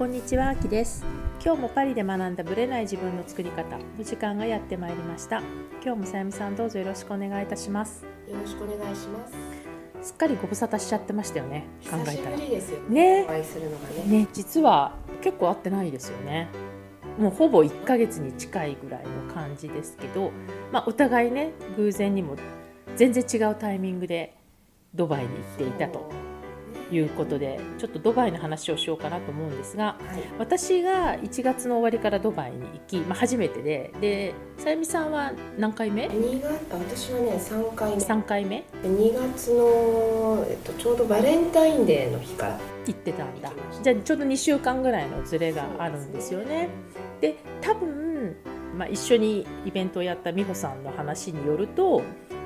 [0.00, 1.04] こんにちは、あきです。
[1.44, 5.42] 今日もパリで学んだブレない自分の作り方の時間がやってまいりました。
[5.84, 8.06] 今日もさゆみさんどうぞよろしくお願いいたします。
[8.26, 9.28] よろしくお願いしま
[10.00, 10.08] す。
[10.08, 11.66] すっかりご無沙汰しちゃってましたよね。
[11.84, 12.36] 考えたら。
[12.38, 12.80] ぶりですよ。
[12.88, 14.20] ねお会いするのがね。
[14.20, 16.48] ね、実は結構会ってないですよね。
[17.18, 20.30] もうほぼ1ヶ月に近いぐらいの感じですけど、
[20.72, 22.36] まあ、お互いね偶然にも
[22.96, 24.34] 全然違うタイミングで
[24.94, 26.08] ドバイに行っていたと
[26.90, 30.22] いうことでちょっとドバイの話をしようかなと思うんですがはい。
[30.38, 36.08] 私が1月の終わりからドバイに行き、まあ、初めてででさゆみさんは何回目？
[36.08, 37.96] 二月私はね三回目。
[37.96, 38.64] 3回目？
[38.82, 42.58] 二月のえっとちょうどバレンタインデーの日から。
[42.86, 46.70] 行ってたんだじゃあちょうど2週間ぐらいのズレがあるんですよね。
[47.20, 48.34] で多分、
[48.76, 52.02] まあ、一緒にイベントをやった美穂さんの話によると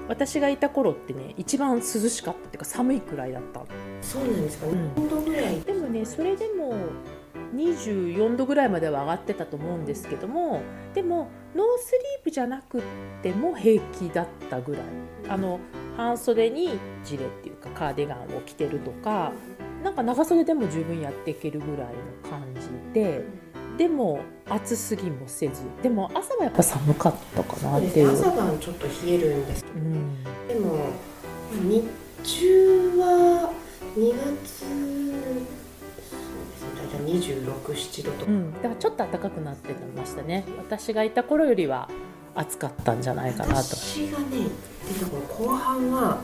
[0.08, 3.64] 私がいた頃ってね一番涼しかったっていうか寒いくらいだった
[4.02, 4.72] そうなんですかね。
[4.72, 5.61] うん四度ぐらい。
[5.61, 6.74] でもねそれでも
[7.55, 10.61] 24度ぐらいまでは上がってたと思うんですけども
[10.92, 12.83] でもノースリーブじゃなくっ
[13.22, 14.83] ても平気だったぐらい
[15.28, 15.61] あの
[15.96, 19.33] 半袖にジレっていうかカーディガンを着てるとか
[19.84, 21.86] なんか長袖でも十分やっていけるぐらい
[22.24, 23.24] の感じで
[23.77, 27.56] でも暑すぎもせずでも朝はやっぱ寒かったか。
[27.58, 28.12] なっていう。
[28.12, 29.77] 朝晩ちょっと冷えるんですけど。
[29.77, 30.77] うんでも
[31.62, 31.84] 日
[32.22, 33.52] 中は
[33.97, 34.67] 二月そうですね。
[36.77, 38.30] 大体二十六七度とか。
[38.30, 41.89] うん、だからちょっと暖かくなってましたね私がいた頃よりは
[42.34, 44.48] 暑かったんじゃないかなと私がね
[44.86, 46.20] 出た頃後半は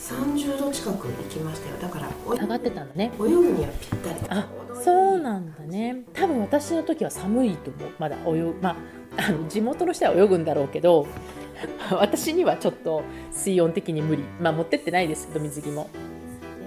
[0.00, 4.48] 30度近く行きましたよだからお上がってたんだね泳ぐにはぴったりあ
[4.82, 6.04] そうなんだね。
[6.12, 7.90] 多分私の時は寒いと思う。
[7.98, 8.76] まだ泳ぐまあ
[9.16, 11.06] あの地元の人は泳ぐんだろうけど
[11.92, 14.24] 私にはちょっと水温的に無理。
[14.40, 15.88] まあ持ってってないですけど水着も。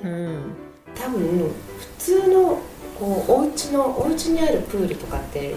[0.03, 0.39] うん。
[0.95, 1.51] 多分普
[1.97, 2.59] 通の
[2.99, 5.55] こうお家のお家にあるプールとかって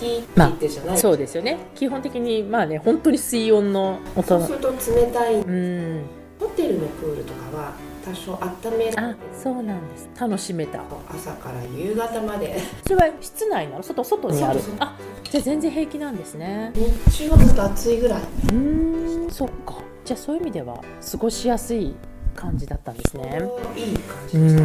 [0.00, 1.58] 火まあってじゃない、そうですよね。
[1.74, 5.34] 基本的にまあね本当に水温の音そうすると冷たい。
[5.34, 6.02] うん。
[6.40, 7.72] ホテルのプールとかは
[8.08, 10.08] 多少温められあてそうなんです。
[10.18, 12.58] 楽しめた朝から夕方まで。
[12.84, 13.82] それは室内なの？
[13.82, 14.60] 外外にある？
[14.78, 16.72] あじゃあ全然平気なんですね。
[16.74, 18.20] 日中は本当暑いぐらい。
[18.20, 19.76] うーんそっか。
[20.04, 21.94] じゃあそういう意味では過ごしやすい
[22.34, 23.42] 感じだったんですね。
[23.76, 24.62] いい感じでした、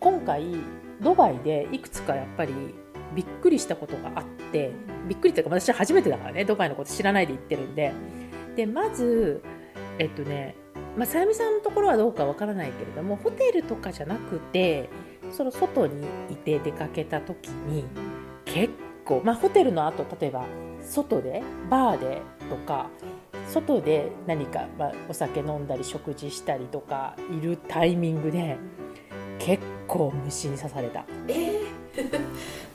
[0.00, 0.44] 今回
[1.00, 2.52] ドバイでいくつかやっぱり
[3.14, 4.72] びっくりしたことがあって
[5.08, 7.92] びっくりっていうか私は初めてだからねドバイのこと知らないで行ってるんで。
[8.56, 9.42] でまず
[10.00, 10.56] えっとね
[10.98, 14.90] まあさゆみさんのところはどうかわからないけれどもホテルとかじゃなくて
[15.32, 17.84] その外にいて出かけた時に
[18.44, 20.44] 結構まあホテルの後例えば
[20.82, 22.90] 外でバーでとか
[23.48, 28.56] 外で何か、まあ、お酒飲んだり食事したりとかいるタイミングで
[29.38, 31.06] 結構虫に刺された。
[31.28, 32.20] えー、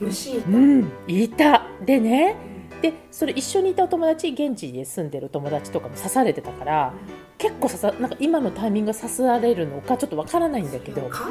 [0.00, 1.66] 虫いた、うん、いた。
[1.84, 2.36] でね
[2.82, 6.92] でそれ一緒にいたお友達現地で住んでる友達とかも刺されてたから
[7.44, 11.28] 結構刺さなんか今のタイミングが刺されるのかちょっとわからないんだけどか？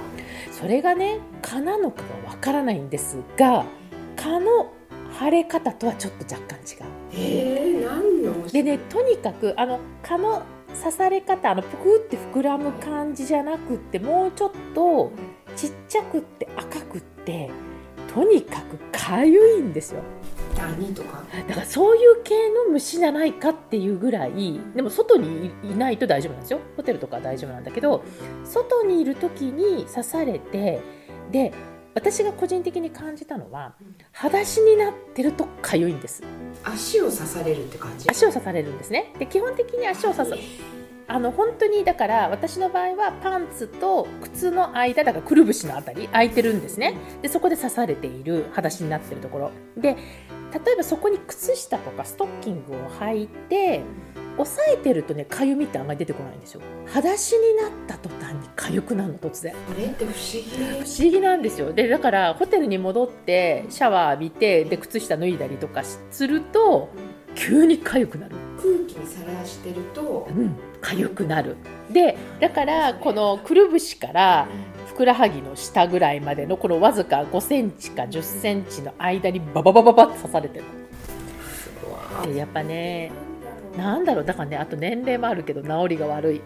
[0.51, 3.65] それがね蚊なのかがわからないんですが
[4.15, 4.71] 蚊の
[5.19, 6.83] 腫れ方とはちょっと若干違う。
[7.13, 10.43] えー、何の虫でねとにかくあの蚊の
[10.79, 15.11] 刺され方あのぷくって膨らむ感じじゃなくってもうちょっと
[15.55, 17.49] ちっちゃくって赤くって
[18.13, 20.03] とにかくかゆいんですよ
[20.55, 21.23] ダニとか。
[21.47, 26.59] だからそういう系の虫じゃないかっていうぐらいでも外にいないと大丈夫なんですよ。
[26.77, 28.03] ホテルとかは大丈夫なんだけど
[28.43, 30.81] 外にいる時に刺されて
[31.31, 31.53] で
[31.95, 33.75] 私が個人的に感じたのは
[34.11, 36.23] 裸足になってるとかゆいんです。
[36.63, 38.09] 足を刺されるって感じ？
[38.09, 39.13] 足を刺されるんですね。
[39.19, 40.35] で基本的に足を刺さ
[41.05, 46.95] あの本当にだから私の場合はパンツと靴の間だからくるぶしのあたり空いてるんですね。
[47.21, 49.51] でそこで刺されている裸足になってるところ。
[49.77, 49.97] で
[50.53, 53.81] 例えばそこに靴下とかストッキングを履いて
[54.37, 56.61] 押さえてるとねかゆみってあんまり出てこないんですよ。
[56.87, 59.53] 裸足になった途端にかゆくなるの突然。
[59.53, 60.83] これって不思議。
[60.83, 61.71] 不思議なんですよ。
[61.73, 66.89] でだからホテルに戻ってシャワー浴びてで靴下脱いだりとかすると
[67.35, 68.35] 急に痒くなる。
[68.57, 71.57] 空気にさらしてるとうん痒くなる。
[71.91, 74.47] でだからこのくるぶしから
[74.93, 80.65] ふくらはぎの下ぐらいまでのこのわずか5センチか10センチの間にバババババって刺されてる。
[82.31, 83.11] でやっぱね
[83.75, 84.23] なんだろう。
[84.25, 86.41] だからねあと年齢もあるけど治りが悪い。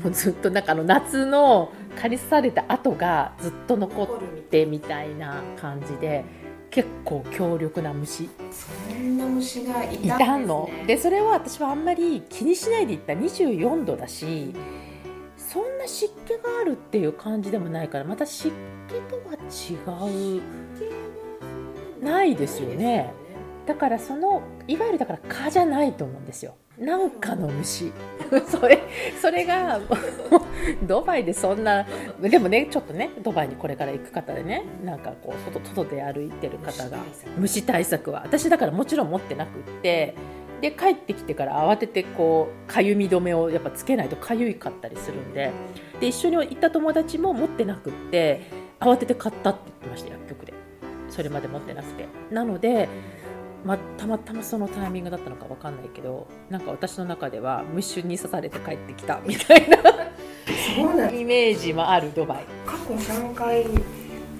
[0.00, 6.24] もうずっとなんかあの夏の蚊に刺された跡がずっと残ってみたいな感じで
[6.70, 8.28] 結構強力な虫。
[8.50, 10.68] そんな虫がいたんね、たの。
[10.88, 14.52] でそれは私はあんまり気にしないでいった24度だし
[15.52, 18.50] そんな湿気があるっていう感じでもないからまた湿
[18.88, 20.42] 気とは違う。
[22.02, 23.12] ないですよね。
[23.66, 26.56] だからそのいわゆるだから蚊じゃないと思うんですよ。
[26.78, 27.92] なんかの虫。
[28.48, 28.82] それ
[29.20, 29.78] それが
[30.88, 31.86] ドバイでそんな
[32.18, 36.98] でもねちょっとねドバイにこれから行く方でねなんかこう外外で歩いてる方が
[37.36, 38.10] 虫対策。
[38.10, 38.22] は。
[38.24, 40.14] 私だからもちろん持ってなくって
[40.62, 45.50] で帰ってきてから慌ててこうかゆみ止めをやっぱつけないとかゆいかったりするんで
[46.00, 48.42] で一緒に行った友達も持ってなくって
[48.80, 50.54] 慌てて買ったって言ってました薬局で。
[51.10, 52.06] それまで持ってなくて。
[52.30, 52.88] なので
[53.64, 59.78] まあ、たまたまそのタイミングだったのか分かんないけどなんか私の中では虫に刺されて帰ってきたみたいな。
[61.10, 62.44] イメージもあるドバイ。
[62.66, 63.64] 過去3回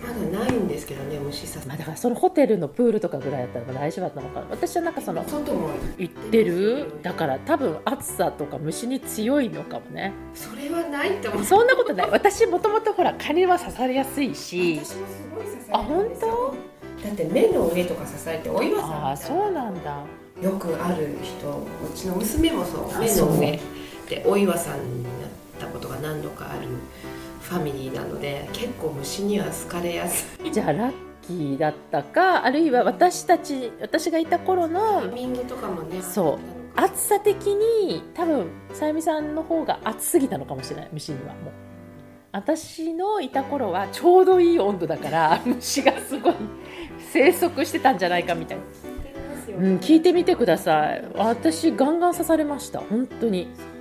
[0.02, 4.46] まだないんですけどね虫刺さまあ、だからそのホテルのプールとかぐらいだったら大丈夫だったのかな。
[4.50, 6.92] 私はなんかその外も行ってる？
[7.02, 10.12] だから多分暑さとか虫に強いのかもね。
[10.34, 11.44] それはないと思う。
[11.44, 12.10] そんなことない。
[12.10, 14.80] 私もともとほら蚊には刺されやすいし。
[14.84, 16.28] 私もすごい刺されるんですよ。
[16.28, 16.56] あ本
[17.02, 17.06] 当？
[17.08, 20.04] だって目の上とか刺されてお岩さんああそうなんだ。
[20.42, 22.92] よくある人うちの娘もそう。
[22.92, 23.60] あ目の上
[24.08, 25.12] でお岩さんになっ
[25.60, 26.68] たことが何度かある
[27.52, 30.50] ファミリーなので結構虫には好かれやすい。
[30.50, 30.92] じゃあラッ
[31.26, 36.38] キーだったかあるいは私たち私がいた頃タのイミングとかもねそう
[36.74, 41.52] 暑さ的に多分さゆみさんの方が暑すぎたのかもしれない虫にはもう。
[42.34, 46.34] 私のいた頃はちょうどいい温度だから 虫がすごい
[47.12, 48.64] 生息してたんじゃないかみたいな、
[49.58, 51.04] うん、聞いてみてください。
[51.14, 52.80] 私ガンガン刺されました。
[52.80, 53.71] 本当に、うん、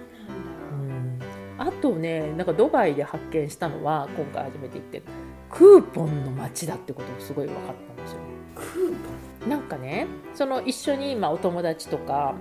[1.61, 5.03] あとねなんかドバイで発見したのは今回初めて行って
[5.51, 8.17] クーポンの街だってことがすごい分かったんですよ。
[8.55, 12.33] クーポなんかねその一緒に、まあ、お友達とか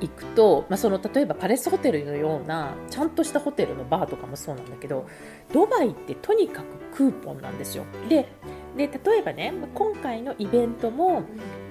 [0.00, 5.06] 行くと、まあ、その例えばパレスホテルのようなちゃんとしたホテルのバーとかもそうなんだけど
[5.52, 6.66] ドバイってとにかく
[6.96, 7.84] クーポンなんですよ。
[8.08, 8.28] で
[8.76, 11.24] で例えばね今回のイベントも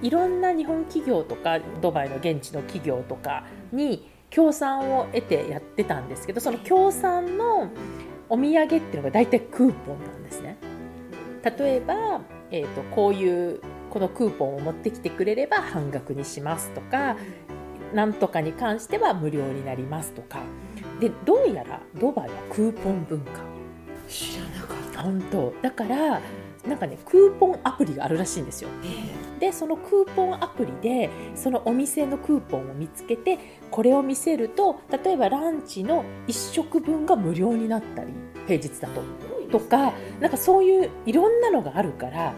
[0.03, 7.71] いろんな日本企業とかドバイの現地の企業とかに協賛を得てやってたんですけどその協賛の
[8.29, 10.57] お土産っていうのが大体クーポンなんですね。
[11.43, 12.21] 例えば、
[12.51, 17.15] えー、とこういうこのクーポンを持ってきてくれれば半額にしますとか
[17.93, 20.39] なんとかに関しては無料になりますとか。
[20.99, 23.43] でどうやらドバイはクーポン文化。
[24.07, 25.01] 知らなかった。
[25.03, 25.53] 本当。
[25.61, 26.21] だから
[26.67, 28.69] なんかねクーポンアプリがあるらしいんですよ。
[28.69, 33.37] ねでそのクーポンアプリでそのお店のクーポンを見つけて
[33.69, 38.13] これを見せると例えばランチの1食分が無料になったり
[38.47, 39.01] 平日だと。
[39.51, 42.33] とかなんかそういういろんなのがあるから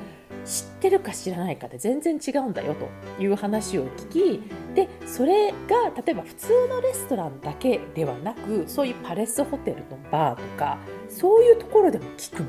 [0.45, 2.87] 知ってるか知らないかで全然違うんだよと
[3.21, 4.41] いう話を聞き
[4.73, 5.55] でそれが
[5.95, 10.77] 例えば普通のレストランだけではなくそういうパレスホテルのバーとか
[11.09, 12.47] そういうところでも聞くの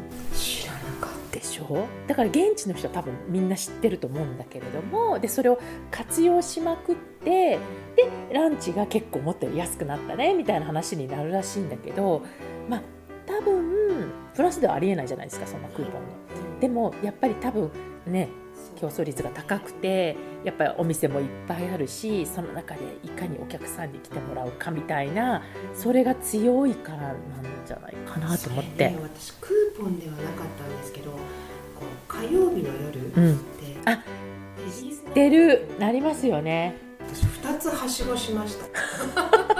[1.71, 7.59] 知らなかっでしょだから現地の人は多分みんな知ってると思うんだけれどもでそれを活用しまくって
[7.97, 12.23] でランチが結構もっと安くなったねみたいな話になるらしいんだけど
[12.69, 12.83] まあ
[13.27, 16.61] 多分フランスではありえないじゃないですかそんなクーポンの。
[16.61, 17.71] でもやっぱり多分
[18.07, 18.29] ね
[18.77, 25.43] 競争率が高くてやっぱりお店もいっぱいあるしその中でいかにお客さんに来てもらうかみたいな
[25.75, 27.17] それが強いからなん
[27.67, 28.99] じゃないかなと思ってね。
[29.03, 31.13] 私クーポンではなかったんですけど
[32.09, 33.41] 火曜日の夜って、うん。
[33.87, 34.03] あ
[35.15, 35.69] 出る？
[35.79, 36.77] なりますよね。
[37.13, 38.67] 私2つはしごしました。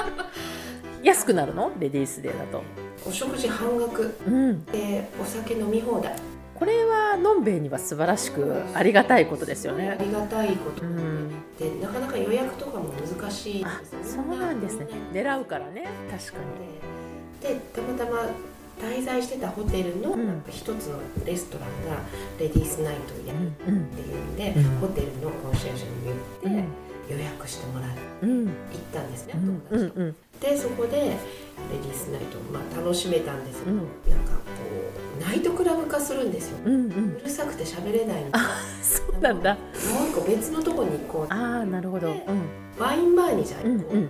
[1.03, 1.73] 安くなるの？
[1.79, 2.63] レディースデーだと。
[3.07, 4.17] お食事半額。
[4.27, 4.65] うん。
[4.67, 6.15] でお酒飲み放題。
[6.55, 10.83] これはのんべいには素晴らしくありがたいことですよあねりがたいこと。
[10.83, 11.31] で,、うん。
[11.59, 14.87] でなかなか予約とかも難しいんあですよそうなんですね。
[15.11, 15.89] み狙うからね。
[16.11, 16.39] 確か
[17.43, 18.29] ででたまたま
[18.81, 20.43] 滞在してたホテルのうん。
[20.49, 22.03] 一つのレストランが
[22.39, 24.37] レディースナイトをやるっていうん。
[24.37, 24.79] で、うん。
[24.81, 26.13] ホテルのコンシェルジュに
[26.45, 26.67] うん言っ
[27.09, 27.91] て予約してもらう
[28.23, 28.47] うん。
[28.47, 28.53] 行っ
[28.93, 29.61] たんですね、うん。
[29.71, 30.01] 友達と。
[30.01, 33.77] うんでそこでレディースナイトをまあ楽しめたんですよ、うん。
[33.77, 34.41] なんかこ
[35.19, 36.59] うナイトクラブ化するんですよ。
[36.65, 37.17] うんうん。
[37.17, 38.31] うるさくて喋れないの。
[38.31, 39.55] であそうなんだ。
[39.55, 39.61] も
[40.07, 42.09] う一個別のとこに行こうああなるほど。
[42.09, 42.17] うん。
[42.79, 43.99] ワインバーにじゃあうん行こう。
[43.99, 44.09] って、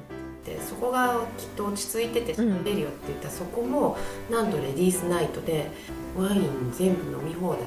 [0.68, 3.97] そこがきっと落ち着いてて喋れるよって言ったら、そこも
[4.30, 5.70] なんとレディースナイトで
[6.16, 7.61] ワイン全部飲み放題？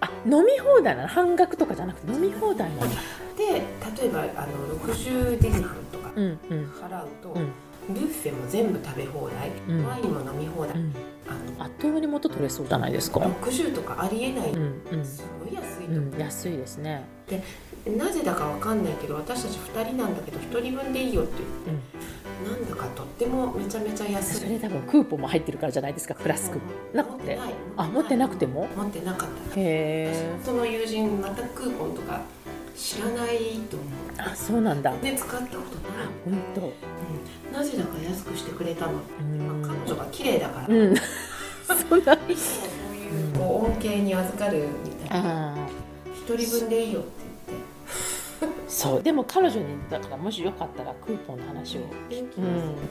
[0.00, 1.08] あ飲み放題なの？
[1.08, 2.86] 半額とかじゃなくて飲み放題なんだ
[3.36, 3.44] で
[4.02, 6.72] 例えばあの60ディズハンとかうんうん。
[6.80, 7.34] 払うと、
[7.88, 9.84] うんブッフェも全部食べ放題、うん。
[9.86, 10.92] ワインも飲み放題、うん。
[11.58, 13.20] ああっという間に元取れそうじゃないですか。
[13.20, 15.04] の60とかありえない、うんうん。
[15.04, 15.96] すごい安いとう。
[15.96, 17.04] ん安いですね。
[17.86, 24.40] なぜだかわかんないけど私たち2人なんだけど1人分でいいよって言って、なんだかとってもめちゃめちゃ安い。
[24.40, 26.58] それ多分クーポンも入ってるからじゃないですかプラスク。
[26.92, 27.38] なくて。
[27.76, 28.66] あ持ってなくても？
[28.76, 29.60] 持ってなかった。
[29.60, 32.20] へえその友人またクーポンとか
[32.76, 33.38] 知らない
[33.70, 33.88] と思う。
[34.18, 34.94] あそうなんだ。
[34.98, 35.62] で使ったことない、
[36.24, 36.60] 本当。
[36.60, 39.62] うん、なぜだか安くしてくれたの、うん。
[39.62, 40.94] まあ、彼女が綺麗だから、うん。
[41.66, 42.14] そんな。
[42.14, 45.54] そういうこう恩恵に預かるみたいな。
[45.54, 45.68] あ
[46.14, 47.08] 一人分でいいよって
[48.40, 48.58] 言って。
[48.66, 49.02] ーそう。
[49.02, 51.80] でも彼女にだからもしよかったらクーポンの話を。
[51.80, 51.88] うん。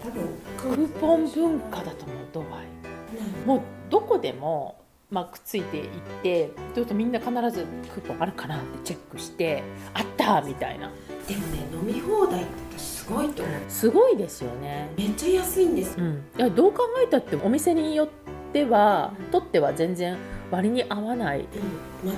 [0.02, 0.28] 多分
[0.58, 3.48] クーポン文化だと思うドバイ。
[3.48, 5.86] もうどこでも、まあ、くっついていっ
[6.24, 10.92] てちょっとみんな必ずクーポンあるかなってチェックしてあったみたいな。
[11.28, 13.62] でもね飲み放題って私すごいと思う。
[13.68, 18.10] すごいですよね、めっちゃ安いんですよ、うん、いやどう考えたってお店によっ
[18.54, 20.18] てはとっては全然
[20.52, 21.48] 割に合わない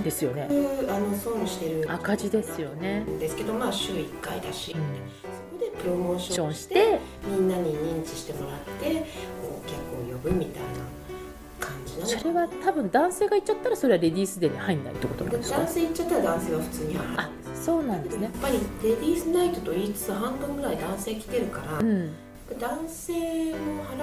[0.04, 0.48] ですよね。
[0.90, 4.80] ああの損してる赤字ですよね、ですけどまあ週1回だし、うん。
[4.80, 4.86] そ
[5.52, 9.06] こでプロモーシションししててみんなに認知してもらって
[9.42, 9.80] お客
[10.14, 10.97] を呼ぶみたいな
[11.98, 15.58] 感じなのかなそれは多分男性が言っちゃったらそれはレディースデーに入んないってことなんでですか？
[15.60, 18.24] 男性行っちゃったら男性は普通に払あうんですそうなんですね。
[18.24, 22.16] やっぱりレディースナイトと言いつつ半分ぐらい男性来てるから、うん、
[22.60, 23.98] 男性も払っ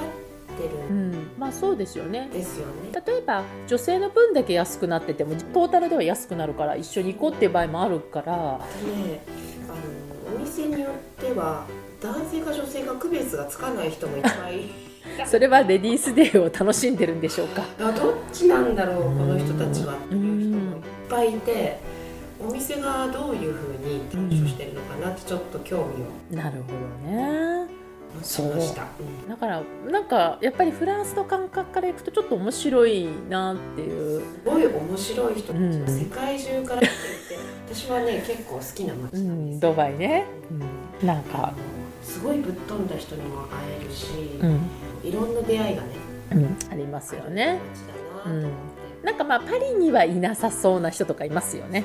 [0.59, 1.13] てるうん。
[1.13, 2.29] ん、まあそうですよね。
[2.33, 2.73] ですよね、
[3.07, 8.33] 例えば女性の分だけ安くなっててもトータルでは安くなるから一緒に行こうっていう場合もあるから。
[8.35, 9.21] ね
[9.67, 9.73] あ
[10.33, 11.67] のお店によっては
[12.03, 14.69] 男性か女性か区別がつかない人もいっぱい
[15.27, 17.63] それはレディースデーを楽しんでるんでしょうか？
[17.81, 21.79] あどっちなんだろうこの人たちはっていう人もいっぱいいて
[22.47, 25.87] お店がどういうふうに対処してるのかなってちょっと興
[26.31, 26.73] 味をなるほ
[27.07, 27.67] どね。
[28.17, 29.03] 持ちました、う。
[29.27, 34.21] んだからなんかやっぱりフランスの感覚からいくとちょっと面白いなっていう。
[34.21, 40.27] すごい面白い人たちがうん世界中から来ていて、私はね結構好きな街うなんですんドバイね、
[41.01, 41.39] うん、なんあか。
[41.49, 41.53] の
[42.05, 43.49] すごいぶっ飛んだ人にも会
[43.81, 44.07] えるし、
[44.41, 44.61] うん、
[45.05, 45.89] いろんな出会いがね
[46.33, 47.61] うん、ありますよね。
[47.73, 51.85] 街だなと思って、なんかまあパリにはいなさそうな人とかいますよね、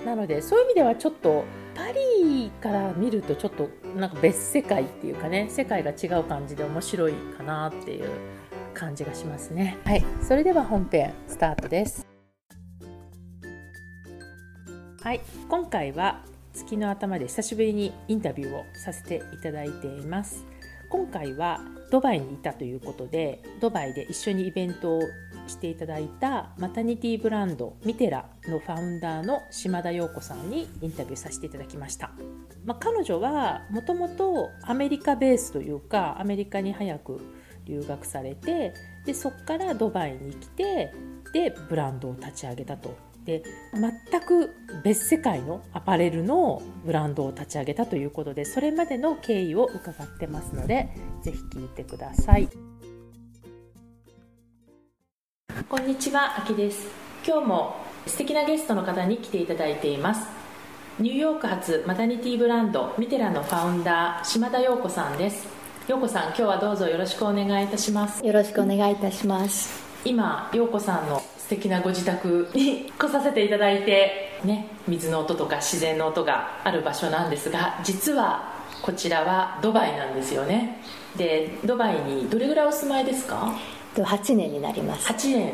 [0.00, 8.08] うん、なのでそういう意味ではちょっとパリから見るとちょっとなんか別世界っていうかね世界が違う感じで面白いかなっていう
[8.74, 9.78] 感じがしますね。
[9.84, 10.04] はい。
[10.22, 12.06] それでは本編スタートです。
[15.02, 15.20] はい。
[15.48, 20.44] 今回は月の頭で久しぶりにインタビューをさせていただいています
[20.90, 21.60] 今回は
[21.92, 25.00] ドバイにいたということでドバイで一緒にイベントを
[25.46, 32.10] していただいたマタニティブランドミテラのファウンダーの島田陽子さんにインタビューさせていただきました、
[32.64, 37.20] まあ、彼女はもともとアメリカベースというかアメリカに早く
[37.66, 38.74] 留学されて
[39.06, 40.92] でそこからドバイに来て
[41.32, 43.09] でブランドを立ち上げたと。
[43.38, 44.50] で全く
[44.82, 50.88] 別世界のアパレルのブランドを立ち上げたということでそれまでの経緯を伺ってますので
[51.22, 52.48] ぜひ聞いてください。
[55.68, 56.88] こんにちはあきです。
[57.24, 60.26] 今日も素敵なゲストの方に来ていただいています。
[60.98, 65.46] ニューヨーク発マタニティブランドミテラのファウンダー島田陽子さんです。
[65.86, 68.26] 陽子さん今日はどうぞよろしくお願いいたします。
[68.26, 69.84] よろしくお願いいたします。
[70.04, 80.80] 今陽子さんの素敵なご自宅に来させていただいてね水の音とか自然の音がある場所なんですが実はこちらはドバイなんですよね。
[81.16, 83.52] でドバイにどれぐらいお住まいですか？
[83.94, 85.12] と8年になります。
[85.12, 85.52] 8年。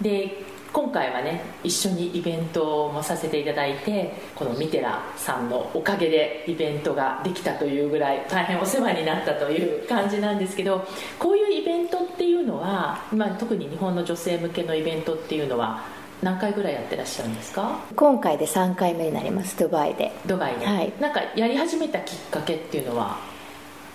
[0.00, 0.42] で
[0.74, 10.84] 今回はね一緒にイベントもさせていただいてこのミテラさんのおかげでイベントができたというぐらい大変お世話になったという感じなんですけど
[11.20, 15.84] こういうイベントっていうのは今特に日本の女性向けのイベントっていうのは
[16.22, 17.78] 何回ぐらいやってらっしゃるんですか？
[17.94, 20.10] 今回で3回目になります、ドバイで。
[20.26, 23.18] ドバイで、はいなんかやり始めたきっかけっていうのは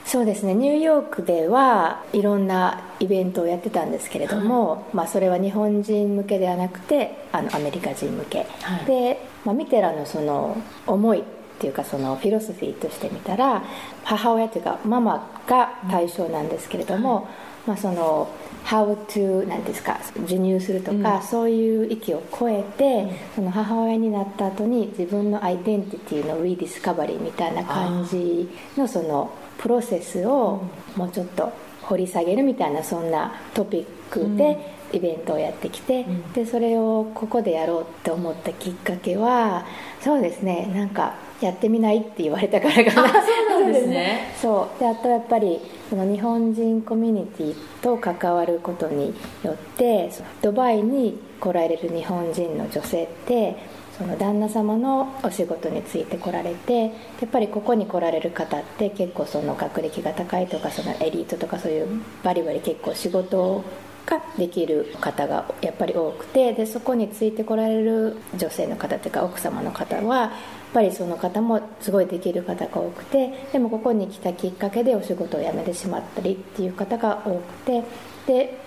[0.10, 8.86] そうですね、ニューヨークではいろんなイベントをやってたんですけれども、まあ、それは日本人向けではなくてあのアメリカ人向け、はい。
[8.86, 11.24] で、まあ、ミテラのその思いっ
[11.60, 13.62] ていうかそのフィロソフィーとしてみたら
[14.04, 17.28] 母親というかママが対象なんですけれども、
[17.68, 18.34] まあ、その
[18.66, 21.22] how to 何ですか授乳するとか、うん。
[21.22, 30.64] そういう域を超えて、その母親になった後に自分のアイデンティティのリディスカバリーみたいな感じのそのプロセスを
[30.96, 31.52] もうちょっと
[31.84, 36.34] 掘り下げるみたいなそんなトピックでイベントをやってきて、うん。
[36.34, 39.66] でそれをここでやろうって思ったきっかけは
[40.02, 43.06] そうですねなんかやってみないって言われたからかな。
[43.06, 44.34] あそうなんですね。
[44.42, 44.80] そう。
[44.80, 49.14] であとやっぱりその日本人コミュニティと関わることに
[49.44, 50.10] よって
[50.42, 53.56] ドバイに来られる日本人の女性って
[54.00, 56.90] その旦那様のお仕事について来られてや
[57.26, 63.66] っぱりここに来られる方って結構その学歴が高いとかそのエリートとかそういうバリバリ結構仕事
[64.06, 70.32] ができる方がやっぱり多くてでそこについてこられる女性の方というか奥様の方はやっ
[70.74, 77.84] ぱりその方もすごいできる方が多くてでもここに来たきっかけでお仕事を辞めてしまったりっていう方が多くて、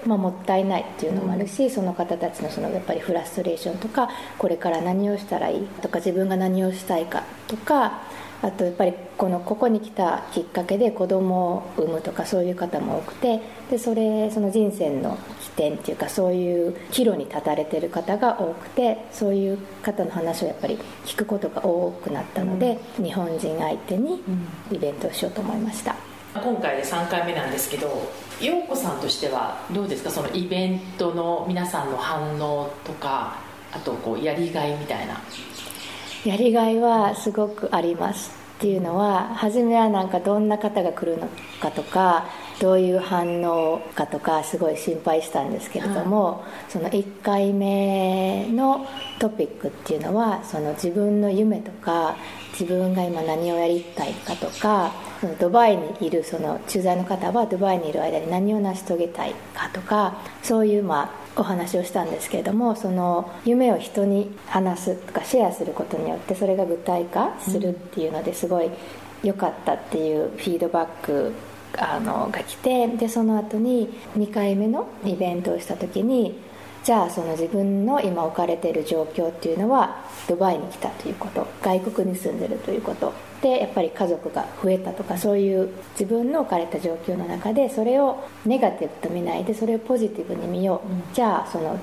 [0.07, 8.02] まあ、もったいないっていうのもあるし、その方たちのそのやっぱりフラストレーションとかこれから何をしたらいいとか自分が何をしたいかとか
[8.42, 13.40] あとやっぱりこのここに来たきっかけで子供を産むとかそういう方も多くて
[13.71, 24.21] でそれその人生の起点っていうかそういう岐路に立たれてる方が多くてそういう方の話をやっぱり聞くことが多くなったので、日本人相手に
[24.73, 26.12] イベントをしようと思いました。
[26.35, 28.11] 今回で3回目なんですけど
[28.41, 30.11] 陽子さんとしてはどうですか？
[30.11, 33.39] そのイベントの皆さんの反応とか
[33.71, 35.21] あとこうやりがいみたいな。
[36.25, 41.29] やりがいはすごくありますっていうのは初めはなんかどんな方が来るの
[41.61, 42.27] かとか
[42.61, 48.87] どういう反応かとかすごい心配したんですけれども、その1回目の
[49.19, 52.17] トピックっていうのはその自分の夢とか
[52.53, 68.71] 自分が今何をやりたいかとかそのドバイにいるその駐在の方はドバイにいる間に何を成し遂げたいかとかそういうまあお話をしたんですけれどもその夢を人に話すとかシェアすることによってそれが具体化するっていうのですごい
[69.23, 71.33] 良かったっていうフィードバック
[71.79, 76.39] あのが来てでその後に2回目のイベントをした時に
[76.85, 83.12] じゃあその自分の今置かれている状況っていうのはドバイに来たということ外国に住んでるということ。
[83.41, 91.77] でやっぱり家族が増えたとかそういう自分の置かれた状況の中でそれをネガティブと見ないでそれをポジティブに見よう、うん、じゃあその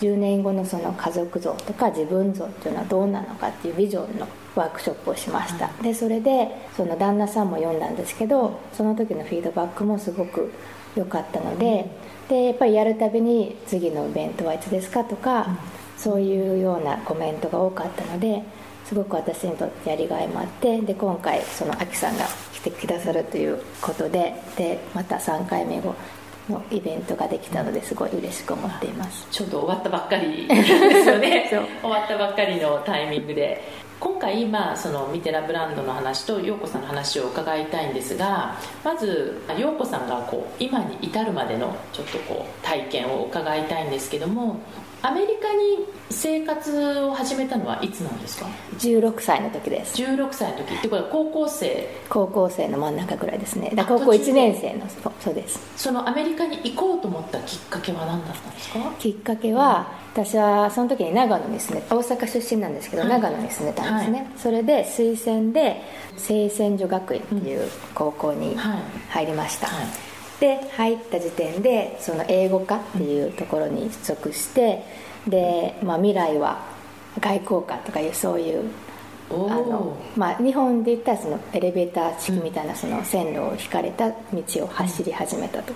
[0.00, 10.52] 10年後のその家族像とか自分像っていうのはどうなのかっていうビジョンのワークショップをしました、うん、でそれでその旦那さんも読んだんですけどその時のフィードバックもすごく
[10.96, 11.86] 良かったので、
[12.28, 15.58] でやっぱりやるたびに次のイベントはいつですかとか、
[15.96, 18.42] そういうようなコメントが多かったので
[18.84, 25.94] すごく私にとってやりがいもあってで今回そのアキさんが来てくださるということででまた3回目後
[26.48, 29.26] のイベントができたのですごい嬉しく思っています。
[29.30, 31.48] ちょうど終わったばっかりですよね。
[31.80, 33.62] 終わったばっかりのタイミングで
[34.04, 44.60] 今回、まあ、そのミテラブランドの話と陽子さんの話を伺いたいんですがまず陽子さんがこう今に至るまでのちょっとこう体験を伺いたいんですけども
[45.06, 48.46] アメリカに生活を始めたのはいつなんですか
[48.78, 50.02] ？16歳の時です。
[50.02, 50.74] 16歳の時。
[50.76, 51.86] ってこれは高校生？
[52.08, 53.70] 高校生の真ん中ぐらいですね。
[53.74, 54.86] だ高校1年生の
[55.20, 55.60] そうです。
[55.76, 58.78] そのアメリカに行こうと思ったきっかけは何だったんですか？
[58.98, 65.82] きっかけは、うん、私はその時に長野に住んで大阪出身なんですけど、はい、長野に住んでたんですね、はい、それで推薦で
[66.16, 68.56] 清泉女学院っていう高校に
[69.10, 69.86] 入りました、はい
[70.40, 74.84] で入った時点でその英語科っていうところに出属して
[75.28, 76.60] で、まあ、未来は
[77.20, 78.70] 外交官とかいうそういう
[79.30, 84.16] あの、まあ、日本で言ったらそのエレベーター式みたいなその線路を引かれた道
[84.64, 85.72] を走り始めたと、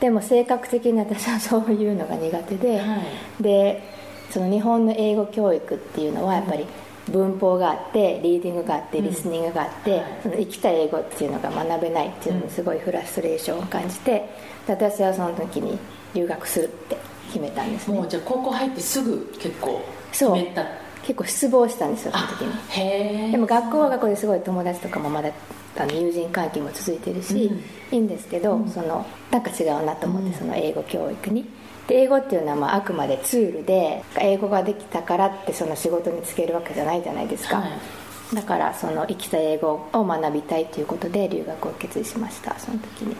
[0.00, 2.96] でも性格的に私はそういうのが苦手で、は
[3.40, 3.82] い、で
[4.30, 6.66] その日本の英語教育っていうのはやっぱり
[7.10, 14.28] 文法があってリーディングがあってリスニングがあって、その生きた英語っていうのが学べないっていうのにすごいフラストレーションを感じて
[14.66, 15.78] 私はその時に
[16.14, 16.96] 留学するって
[17.28, 17.98] 決めたんですね。
[17.98, 20.64] もうじゃあ高校入ってすぐ結構決めた？
[21.02, 23.32] 結構失望したんですよその時に。
[23.32, 25.30] でも学校は学校ですごい友達とかもまだ
[25.76, 31.44] あの友人関係も続いてるし、うん、いいんですけど、うん、そのなんか違うなと思って、その英語教育に
[31.86, 37.66] で英語っていうのはまああくまでツールで英語ができたからってその仕事に就けるわけじゃないじゃないですか、は
[38.32, 43.16] い、だからその生きた英語を学びたいということで留学を決意しましたその時に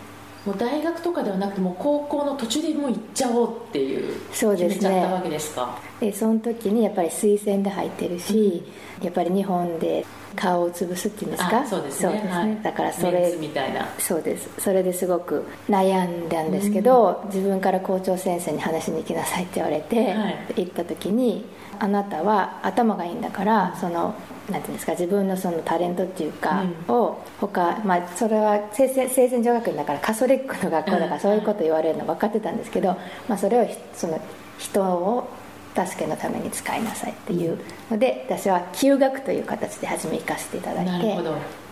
[0.47, 4.75] もう大学とかではなくてもう高校の途中でもう行っちゃおうっていうそうですね。
[4.75, 5.79] 決めちゃったわけですか？
[6.01, 8.63] でその時にやっぱり推薦で入ってるし、
[8.99, 10.05] うん、やっぱり日本で
[10.37, 11.67] 顔を潰すっていうんですか？
[11.67, 12.29] そうですね、ね。
[12.29, 13.89] はい、だからそれみたいな。
[13.99, 14.51] そうです。
[14.59, 21.47] それですごく悩んだんですけど、うん、自分から校長先生に話しに行きなさいって言われて、はい、行った時に
[21.79, 24.15] あなたは頭がいいんだからその
[24.51, 32.97] なんていうんですか自分のそのタレントっていうか、を他、まあ、それは生前女学院だからカソリックの学校だからそういうこと言われるの分かってたんですけど、
[33.29, 34.21] まあ、それをその
[34.59, 35.29] 人を
[35.75, 37.59] 助けのために使いなさいっていう
[37.91, 41.19] ので私は休学という形で初め行かせていただいて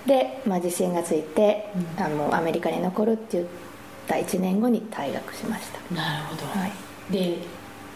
[0.06, 3.46] で、まあ、自信がついて、うん、あのアメリカに残るって言っ
[4.08, 5.94] た1年後に退学しました。
[5.94, 6.72] なるほど、はい、
[7.12, 7.38] で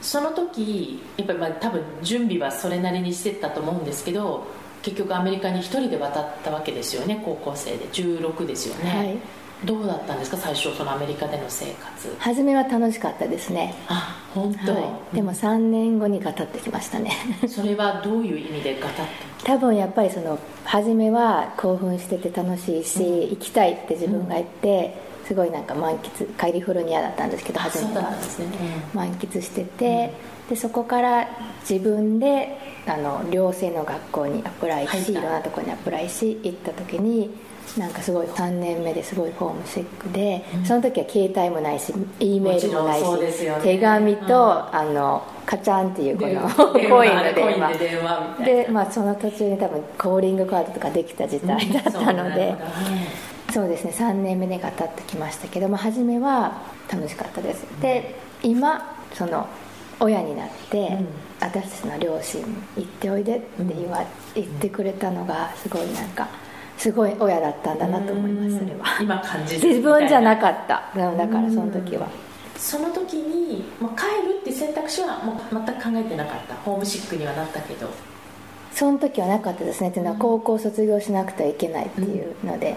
[0.00, 4.46] その時やっぱりまあ多分準備はそれなりにしてたと思うんですけど
[4.86, 7.86] 結局アメリカに一人で渡ったわけですよね高校生で。
[7.86, 9.18] 16ですよね、はい。
[9.64, 10.36] どうだったんですか？
[10.36, 12.14] 最初そのアメリカでの生活。
[12.20, 13.74] 初めは楽しかったですね。
[13.88, 17.10] あ本当、はい、でも3年後にガタってきましたね。
[17.48, 19.06] それはどういう意味でガタッ
[19.42, 24.94] 多分やっぱりその初めは興奮してて楽しいし、行きたいって自分が言って、
[25.26, 28.02] すごいなんか満喫カリフォルニアだったんですけど初めは。
[28.02, 28.46] たんですね、
[28.94, 30.12] 満喫してて、
[30.48, 31.28] でそこから
[31.68, 32.56] 自分で
[32.86, 37.30] あの寮生の学校にアプライしいろんなところにアプライし行った時に
[37.76, 43.60] なんかすごい3年目ですごいホームシックで、その時は携帯もないし E メールもないしね。
[43.62, 44.28] 手紙と、うん。
[44.30, 52.54] あのカチャンっていうこ電の話コインの電話ンでまあ、その途中に多分コーリングカードとかできた時代だったので、
[53.48, 53.52] うん。
[53.52, 57.64] そうですね3年目でが経ってきましたけど、まあ、初めは楽しかったです。
[57.80, 59.46] で今その
[60.00, 61.06] 親になって、うん。
[61.40, 64.02] 私たちの両親に行っておいでって言わ、
[64.34, 66.28] 言ってくれたのがすごいなんか
[66.78, 68.98] すごい親だったんだなと思いますそれは。
[69.00, 70.90] 今感じる自分じゃなっかった。
[70.94, 72.08] うんだからその時は。
[72.54, 76.54] たその時にもう帰るって選択肢はもう全く考えてなかった。
[76.56, 77.88] ホームシックにはなったけど。
[78.72, 79.88] その時はなかったですね。
[79.88, 82.76] っていうのは高校卒業しなくてはいけないっていうので、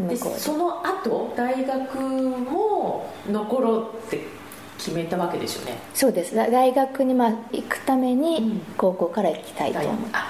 [0.00, 0.16] うで。
[0.16, 4.35] その後大学も残ろうって
[4.78, 5.78] 決めたわけですよね。
[5.94, 6.34] そうです。
[6.34, 8.20] だ大学にまあ行くためうん。
[8.20, 10.28] に高校から行きたいと思う、あ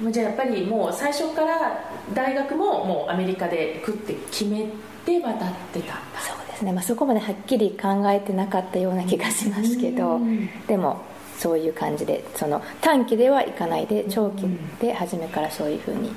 [0.00, 1.78] もうじゃあやっぱりもう最初から
[2.14, 4.66] 大学ももうアメリカで行くって決め
[5.04, 6.20] て渡ってたんだ。
[6.20, 10.48] そうですね、まあ、そこまではっきり考えてなかったような気がしますけど、うん。
[10.66, 11.00] でも
[11.38, 14.44] そういう感じでその短期では行かないで長期
[14.80, 16.10] で初めからそういうふうに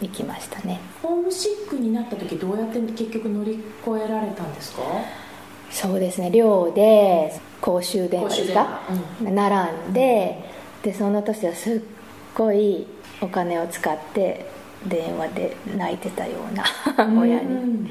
[0.00, 0.80] 行きましたね。
[1.02, 4.82] ホームシックになった時どうやって結局乗り越えられたんですか？
[5.70, 6.30] そうですね。
[6.30, 8.80] 寮で公衆電話ですか？
[8.88, 10.44] 公衆電並んで
[10.82, 11.80] でその年はすっ
[12.34, 12.86] ごい
[13.20, 14.46] お金を使って
[14.86, 16.64] 電話で泣いてたような
[17.20, 17.54] 親に。
[17.84, 17.90] に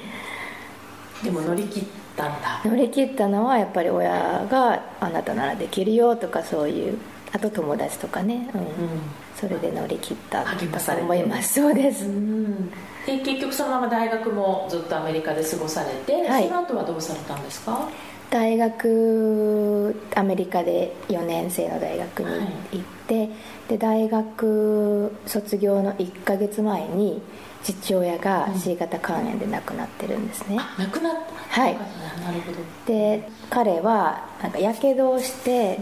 [1.24, 1.84] でも乗り切っ
[2.16, 2.62] たんだ。
[2.64, 6.98] 乗り切ったのはやっぱり親が「あなたならできるよ」とかそういう
[7.34, 8.62] あと友達とかね、うん。
[9.36, 11.56] それで乗り切ったと思います。
[11.62, 12.72] そうです、うん
[13.08, 16.48] で結局そのまま大学もずっとアメリカで過ごされて、はい。
[16.48, 17.88] その後はどうされたんですか？
[18.30, 22.26] 大学アメリカで4年生の大学に
[22.74, 23.30] 行って、
[23.70, 27.22] で大学卒業の1ヶ月前に
[27.64, 31.14] 父親が C 型肝炎で亡くなってるんですね、あ亡くなっ
[31.54, 31.62] た？
[31.62, 31.74] はい。
[31.74, 31.80] な
[32.34, 32.58] るほど。
[32.86, 35.80] で彼はなんかやけどをして、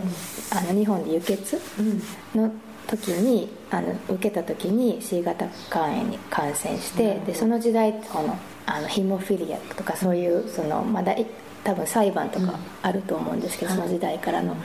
[0.52, 1.82] あの日本で輸血う
[2.38, 2.40] ん。
[2.40, 2.52] の
[2.88, 11.26] 時にあの受けた時に C 型肝炎に感染してでその時代このあのヒモフィリアとかそういうそのまだい
[11.64, 14.56] 多分裁判とかあると思うんですけど、うんその時代からの。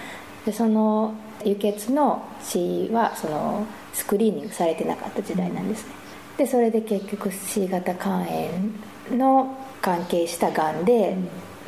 [0.46, 5.94] でその輸血の死はそのスクリーニングされてなかった時代なんですね。
[6.38, 10.85] でそれで結局 C 型肝炎の関係したがん。
[10.85, 11.16] で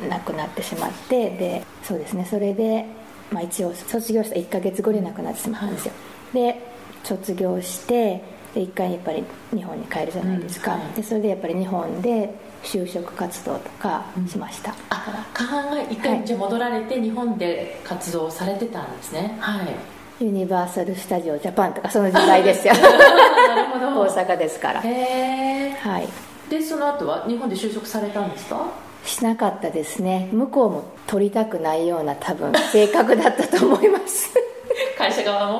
[0.09, 2.25] 亡くなってしまってでそうですね。
[2.29, 2.85] それで、
[3.33, 5.93] まあ、一応卒業した1ヶ月後に亡くなってしまったんですよ、
[6.33, 6.61] で
[7.03, 8.21] 卒業して
[8.53, 10.81] で一回やっぱり日本に帰るじゃないですか、うん。
[10.81, 10.93] はい。
[10.93, 15.43] でそれでやっぱり日本で就職活動とかしました、あ考
[15.75, 19.35] え一はい回じゃあ戻られて日本で活動されてたんですね。
[19.39, 19.75] はい。
[20.23, 22.73] ユニバーサル・スタジオ・ジャパンとかその時代ですよ。
[22.79, 24.01] なるほど。
[24.01, 24.81] 大阪ですから。
[24.81, 26.07] へえはい。
[26.49, 28.67] でその後は日本で就職されたんですか？
[29.05, 30.29] しなかったですね。
[30.31, 34.33] 向こうも取りたくないような多分性格だったと思います。
[34.97, 35.59] 会社側も？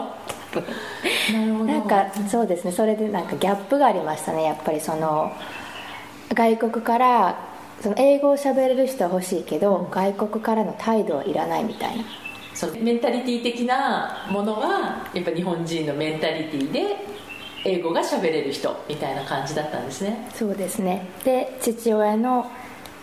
[1.33, 1.65] なるほど。
[1.65, 2.71] なんかそうですね。
[2.71, 4.43] それでなんかギャップがありましたね。
[4.43, 5.31] やっぱりその
[6.33, 7.35] 外国から
[7.81, 12.03] その英語を喋れる人は欲しいけど、外国からの態度はいらないみたいな。
[12.53, 16.81] そのメンタリティ的なものはやっぱ日本人のメンタリティで
[17.65, 20.29] 英語が喋れる人みたいな感じだったんですね。
[20.33, 21.07] そうですね。
[21.25, 22.49] で父親の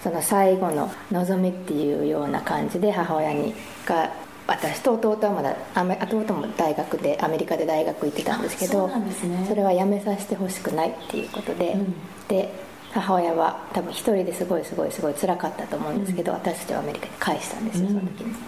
[0.03, 3.55] その最後の望みっていうような感じで母親に
[3.87, 4.11] が
[4.47, 9.47] 私と弟はまだ弟も大学でアメリカで大学行ってたんですけどね。
[9.49, 11.95] それはやめさせてほしくないっていうことで、うん。
[12.27, 12.53] で
[12.93, 18.41] 母親は多分一人ですごいすごいすごい辛かったと思うんですけど、私たちはアメリカに返したんですよその時に、なる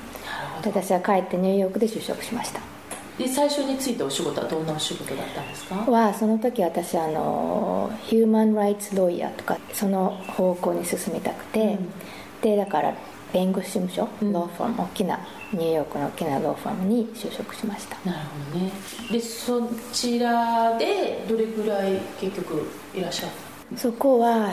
[0.57, 2.61] ほどで私は帰ってニューヨークで就職しました
[3.19, 5.75] で最初についたお仕事はどんなお仕事だったんですか？
[5.91, 11.93] はその時私あのヒューマン・ライツ・ロイヤーとかその方向に進みたくて、うん。
[12.41, 12.95] でだから
[13.33, 15.19] 弁護士事務所、うんローファーム大きな
[15.53, 17.97] ニューヨークの大きなローファームに就職しました。
[18.05, 18.73] なるほどね。
[19.11, 23.79] でそちらでどれぐらい結局いらっしゃった？
[23.79, 24.51] そこは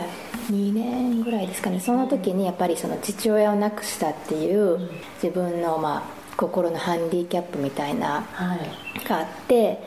[0.50, 1.78] 2年ぐらいですかね。
[1.80, 4.88] その時にやっぱりその父親を亡くしたっていう
[5.22, 9.06] 自分のまあ心のハンディキャップみたいなはい。
[9.06, 9.78] があって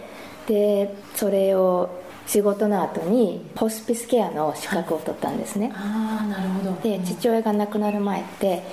[0.45, 1.89] でそれを
[2.27, 6.81] 仕事の後にホスピスケアの資格を取ったんですね、ああなるほど。
[6.81, 8.63] で父親が亡くなる前って、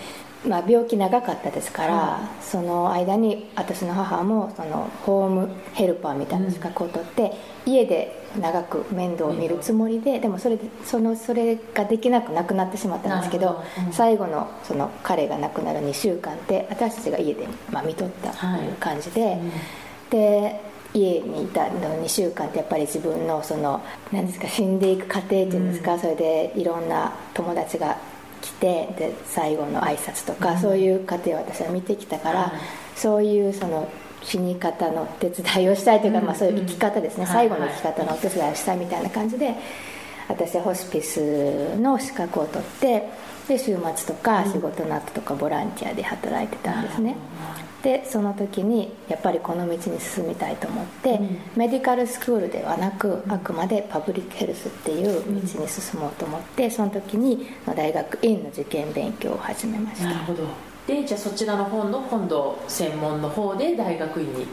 [0.47, 7.33] まあ、病気長かったですから、はその間に私の母もそのホームヘルパーみたいな資格を取って、
[7.67, 13.93] 家で長く面倒を見るつもりででもそれでそのそれができなくなくなってしまったんですけどうん。
[13.93, 19.33] 最後のその彼が亡くなる2週間って私たちが家で、まあ、見とったという感じで。
[19.33, 19.51] うん。
[20.11, 27.97] で家にいたの2週間ってやっぱり自分のその何ですか死んでいく過程っていうんですか、それでいろんな友達が
[28.43, 32.53] 来てで最後の挨拶とか、そういう過程を私は見てきたから、はい。
[32.97, 33.89] そういうその
[34.23, 39.55] 死に方のお手伝いをしたいというか、うんまあ、そういう生き方ですね、うん最後の生き方のお手伝いをしたいみたいな感じで、
[40.29, 43.09] 私はホスピスの資格を取って
[43.49, 47.17] で週末とか仕事の後とかボランティアで働いてたんですね、
[47.83, 51.39] でその時にやっぱりこの道に進みたいと思って、うん。
[51.57, 60.05] メディカルスクールではなくあくまでパブリックヘルスっていう道に進もうと思ってその時に大学院の受験勉強を始めました。
[60.05, 64.47] なるほどでじゃあそちらの方の今度専門の方で大学院に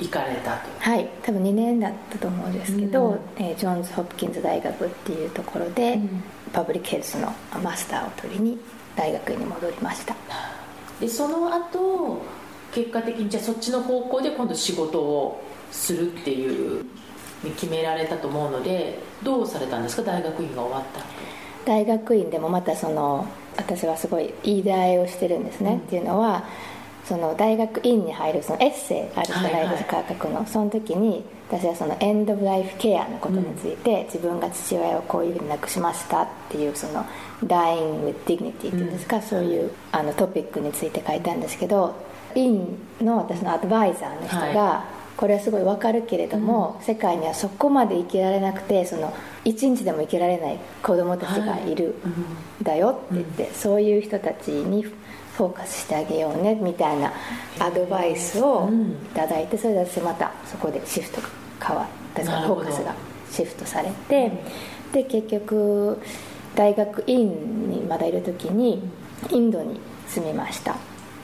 [0.00, 0.68] 行かれたと。
[0.78, 3.18] はい多分2年だったと思うんですけど、うん。
[3.36, 6.24] えージョンズ・ホプキンズ大学っていうところで、うん。
[6.52, 8.58] パブリックヘルスのマスターを取りに
[8.96, 10.16] 大学院に戻りました。
[10.98, 12.22] でその後
[12.72, 16.84] 結果的にじゃあそっちの方向で今度仕事をするっていう
[17.42, 20.02] に決められたと思うのでどうされたんですか？
[20.02, 21.06] 大学院が終わった後。
[21.66, 25.78] 大学院でもまたその私はすごいいい出会いをしてるんですね、うん。
[25.78, 26.44] っていうのは
[27.04, 30.46] その大学院に入るそのエッセイあるじゃないですか、書くの。
[30.46, 37.04] その時に私はそのエンド・オブ・ライフ・ケアのことについて、自分が父親をこういうふうに亡くしましたっていうその
[37.44, 41.94] Dying with Dignity っていうんですか、そういうあのトピックについて書いたんですけど
[42.34, 44.84] 院の私のアドバイザーの人が、は
[45.16, 49.12] これはすごいわかるけれども、世界にはそこまで生きられなくてその
[49.44, 51.94] 一日でも生きられない子供たちがいる、
[52.62, 57.12] だよって言って、そういう人たちにフォーカスしてあげようねみたいな
[57.58, 58.92] アドバイスをうん。
[58.92, 61.28] いただいてそれで私またそこでシフトが
[61.66, 62.94] 変わったフォーカスが
[63.30, 64.30] シフトされて
[64.92, 65.98] で結局
[66.54, 68.82] 大学院にまだいる時に
[69.30, 70.76] インドに住みました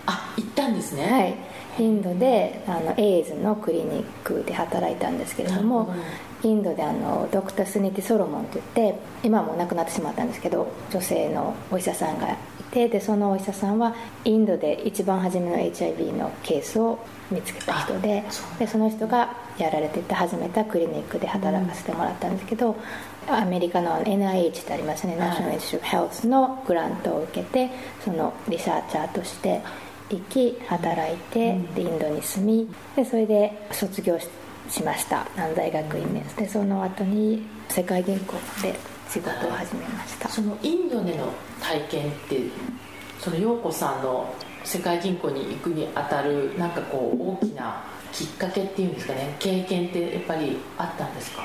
[0.09, 1.13] あ行ったんですね。
[1.13, 1.59] はい。
[1.79, 5.95] インドであのエイズのクリニックで働いたんですけれどなも
[6.43, 12.37] インドであのドクター・スニティ・ソロモンといって今はもう亡くなってしまったんですけど女性のお医者さんがい
[12.73, 13.95] てでそのお医者さんは
[14.25, 16.99] インドで一番初めの HIV のケースを
[17.31, 18.25] 見つけた人で
[18.59, 22.77] でその人がやられてて始めたクリニックで働かせてもらったんですけど、
[23.29, 25.29] アメリカの NIH ってありますね、はい。
[25.29, 27.71] ナショナル・インスティチュート・ヘルスのグラントを受けて
[28.05, 29.61] そのリサーチャーとして
[30.11, 34.29] 行き働いて、でインドに住みでそれで卒業し
[34.69, 35.27] しました。
[35.37, 40.29] あの大学院ですでその後に世界銀行で仕事を始めました。
[40.29, 42.41] そのインドでの体験って
[43.19, 49.35] その陽子さんの世界銀行に行くにあたるなんかこう大きなきっかけっていうんですかね。
[49.39, 51.43] 経験ってやっぱりあったんですか？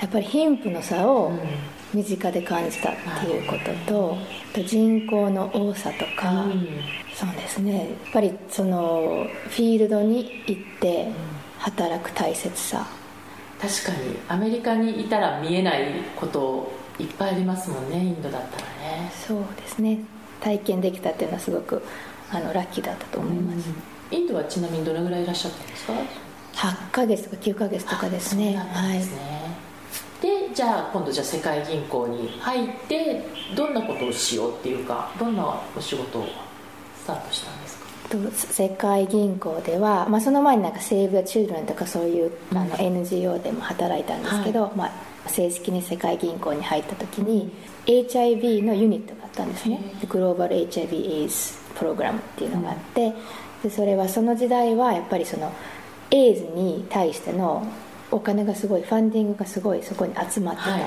[0.00, 1.32] やっぱり貧富の差を
[1.92, 4.16] 身近で感じたっていうことと
[4.52, 6.66] あと人口の多さとか、うん
[7.18, 7.78] そうですね。
[7.78, 11.08] やっぱりそのフィールドに行って
[11.58, 12.86] 働く大切さ。
[13.58, 19.10] 確かにアメリカにいたら見えないこといっぱいありますもんねインドだったらね。
[19.26, 19.98] そうですね。
[20.42, 21.82] 体験できたっていうのはすごく
[22.30, 23.68] あのラッキーだったと思います、
[24.10, 25.92] インドはちなみにどれぐらいいらっしゃったんですか
[26.52, 28.52] ？8ヶ月とか9ヶ月とかですね。
[28.92, 29.56] ですね、
[30.20, 33.22] でじゃあ今度じゃあ世界銀行に入って
[33.56, 36.26] どんなことをしようっていうかどんなお仕事を？
[36.26, 36.45] ス
[37.06, 37.86] タートしたんですか？
[38.08, 47.50] と世界銀行では、まあ、その前になんか Save the Children とかそういうあの NGO でも働いたんですけど、まあ、正式に世界銀行に入った時に
[47.86, 49.80] HIV のユニットがあったんですね。
[50.00, 53.12] でグローバル HIV AIDS プログラムっていうのがあって、
[53.62, 55.52] でそれはその時代はやっぱりその
[56.10, 57.66] エイズに対しての
[58.12, 60.82] お金がすごいファンディングがすごいそこに集まってた、はい。
[60.82, 60.84] っ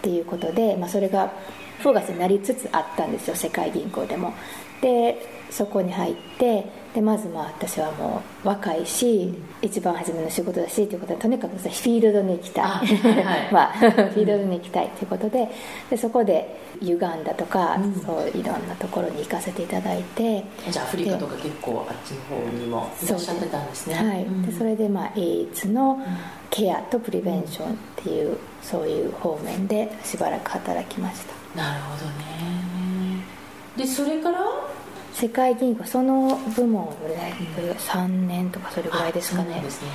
[0.00, 1.32] ていうことで、まあ、それが
[1.80, 4.32] フォーカスになりつつあったんですよ世界銀行でも
[4.80, 5.16] で
[5.50, 12.86] そこに入ってでまずまあ私はもう若いし、一番初めの仕事だしということでとにかくさフィールドに行きたい、あはい。
[12.86, 15.48] は いまあフィールドに行きたいということで
[15.90, 17.94] でそこでユガンダとか、うん。
[18.04, 20.44] そういろんなところに行かせていただいて。
[20.70, 23.94] じゃあアフリカとか結構あっちの方にもいらっしゃってたんですね。
[23.94, 24.42] はい、うん。
[24.46, 26.00] でそれで、まあ、エイズの
[26.50, 31.60] ケアとプリベンションっていう、そういう方面でしばらく働きました。
[31.60, 32.87] なるほどね
[33.78, 34.38] でそれから？
[35.14, 37.34] 世界銀行その部門をね、
[37.78, 39.54] 3年とかそれぐらいですかね。
[39.54, 39.88] そうですね。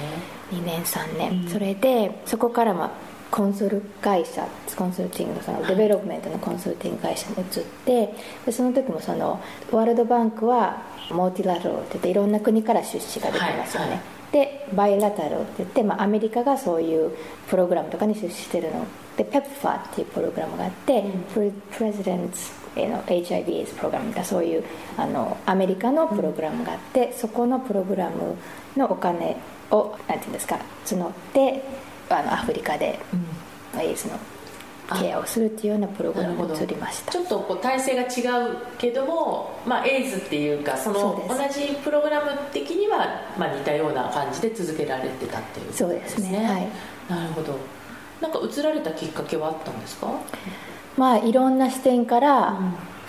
[0.52, 1.50] 2年3年、うん。
[1.50, 2.92] それでそこからまあ
[3.32, 7.44] コンサル会社コンサルティングのその development のコンサルティング会社に移っ
[7.86, 8.14] て
[8.46, 9.42] でその時もその
[9.72, 14.02] World Bank は multilateral って言っていろんな国から出資ができますよね、はいはい。
[14.34, 17.12] で bilateral って言って、まあ、アメリカがそういう
[17.50, 18.86] プログラムとかに出資してるの。
[19.16, 24.64] で PEPFAR っていうプログラムがあって、プレ President's への HIV プログラムみたいなそういう
[24.98, 28.36] あのアメリカのプログラムがあって、そこのプログラム
[28.76, 29.38] のお金
[29.72, 31.64] をなんていうんですか募って
[32.10, 33.00] あのアフリカで
[33.80, 34.20] エイズの
[35.00, 37.12] ケアをするっていうようなプログラムに移りました。
[37.12, 46.46] ちょっとこう体制が違うけども、まあ、エイズっていうかその同じプログラム的には、まあ、似たような感じで続けられてたっていうそうですね。
[46.46, 46.68] はい。
[47.10, 47.58] なるほど。
[48.22, 50.08] なんか移られたきっかけはあったんですか、
[50.98, 52.58] まあいろんな視点から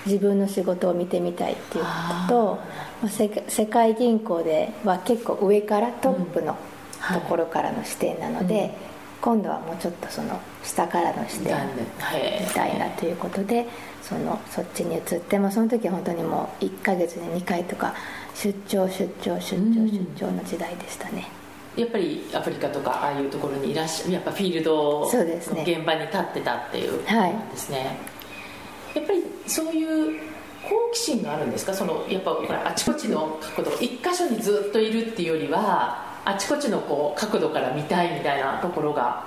[0.06, 1.90] 自分の仕事を見てみたいっていうこ
[2.28, 2.58] とと、
[3.02, 6.56] まあ、世界世界銀行では結構上からトップの
[7.04, 7.20] はい。
[7.20, 8.70] ところからの視点なので、うん。
[9.20, 12.88] 今度はもうちょっとその下からの視点みたいな。
[12.90, 13.66] ということで
[14.02, 17.94] そのそっちに移って、まあ、その時は本当にもう1ヶ月に2回とか
[18.34, 19.90] 出張出張出張うん。
[19.90, 21.28] 出張の時代でしたね、
[21.76, 25.06] やっぱりアフリカとかああいうところにいらっしゃやっぱフィールドの
[25.62, 27.98] 現場に立ってたっていうことですね、
[28.94, 30.20] やっぱりそういう
[30.62, 31.74] 好奇心があるんですか？
[31.74, 39.24] そのやっぱあちこちの角度一箇所にずっといるっていうよりはあちこちのこう角度から見たいみたいなところが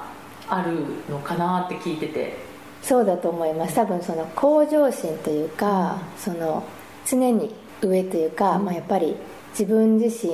[0.48, 0.74] ある
[1.12, 2.48] のかなって聞いてて。
[2.82, 3.76] そうだと思います。
[3.76, 6.64] 多分その向上心というか、その
[7.06, 9.16] 常に上というか、まあ、やっぱり
[9.52, 10.34] 自分自身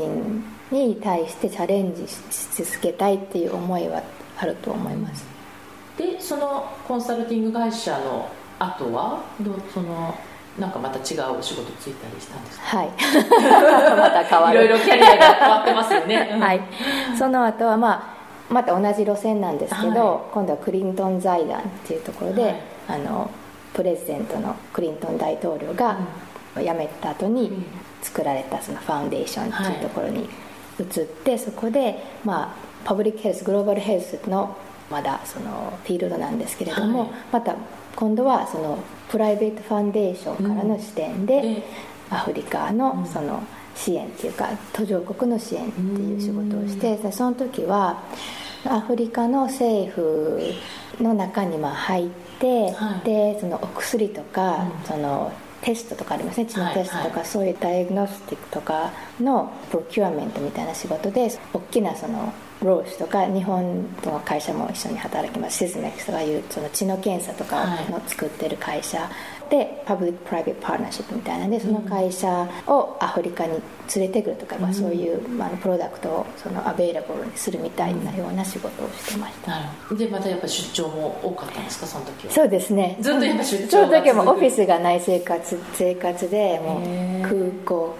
[0.74, 4.02] に対してチャレンジし続けたいっていう思いは
[4.38, 5.26] あると思います、
[5.98, 10.16] でそのコンサルティング会社の後はどうその
[10.58, 12.78] なんかまた違うお仕事ついたりしたんですか？
[12.78, 12.90] はい。
[13.98, 14.66] また変わる。
[14.66, 16.62] いろいろキャリアが変わってますよね、はい、
[17.18, 18.16] その後はま
[18.50, 22.56] あまた同じ路線なんですけど、は今度はクリントン財団っていうところで、はい。
[22.90, 23.30] あの
[23.74, 25.98] プレジデントのクリントン大統領が
[26.56, 27.66] 辞めた後にん。
[28.04, 30.30] 作られたそのファウンデーションっていうところに
[30.80, 32.56] 移って、そこで、まあ、
[32.86, 34.56] パブリックヘルスグローバルヘルスの
[34.90, 37.10] まだそのフィールドなんですけれども、はい。
[37.32, 37.56] また
[37.96, 41.64] 今度はそのプライベートファンデーションからの視点で、で
[42.10, 43.44] アフリカのその
[43.76, 48.04] 支援っていうか途上国の支援っていう仕事をしてでその時は
[48.66, 50.40] アフリカの政府
[51.02, 52.10] の中にまあ入っ
[52.40, 53.06] て、はい。
[53.06, 54.86] でそのお薬とか、うん。
[54.86, 55.32] その
[55.64, 57.28] テストとかありますね血のテストとか、はい。
[57.28, 62.34] そういうダイアグノスティックとかの procurement みたいな仕事で大きなその
[62.66, 65.58] Roche とか日本の会社も一緒に働きます。
[65.58, 69.10] シスメックスとかいうその血の検査とかの作ってる会社
[69.50, 73.52] で public private partnership みたいなんでその会社をアフリカに
[73.96, 80.00] 連れてくるとか、まあ、そういう、まあ、プロダクトをその available にするみたいなような仕事をしてました、なるほど。
[80.00, 81.86] でまたやっぱ出張も多かったんですか？
[81.86, 82.98] その時はそうですね。
[83.02, 87.96] ずっとやっぱ出張その時はもオフィスがない生活生活でもう空港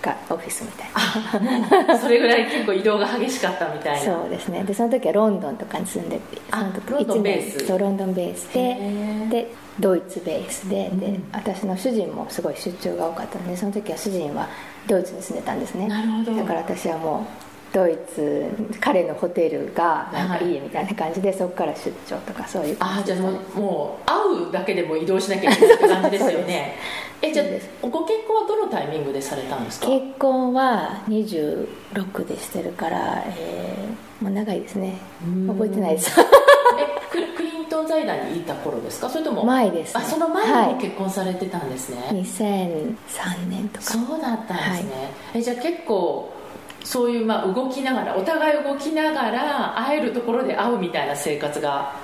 [0.00, 1.98] かオフィスみたいな。
[1.98, 3.98] それぐらい結構移動が激しかったみたいな。
[4.00, 4.64] そうですね。
[4.64, 7.66] でその時はロンドンとかに住んでてあその時ロンドンベース。
[7.66, 9.28] そうロンドンベースへでー。
[9.30, 11.24] でドイツベースでで、うん。
[11.32, 14.48] 私の主人もすごい出張が多かったのでその時は主人は
[14.86, 15.86] ドイツに住んでたんですね。
[15.86, 16.34] なるほど。
[16.34, 18.46] だから私はもうドイツ
[18.80, 26.76] 彼のホテルがなんかいいみたいな感じで、そこから出張とかそういうああじゃあもうもう会うだけでも移動しなきゃいけないって感じですよね。
[27.20, 27.46] えじゃあ
[27.86, 29.86] ご結婚はどのタイミングでされたんですか？
[29.88, 34.94] 結婚は26でしてるから、えーもう長いですね。
[35.24, 35.46] うん。
[35.48, 36.20] 覚えてないです。
[36.20, 36.24] え
[37.12, 39.08] ククリントン財団にいた頃ですか？
[39.08, 40.68] それとも前です、ね、あその前はい。
[40.70, 43.84] にも結婚されてたんですね、2003年とか。
[43.84, 44.90] そうだったんですね、
[45.34, 46.30] えじゃあ結構
[46.88, 51.94] そういうまあ動きながらお互い動きながら会えるところで会うみたいな生活が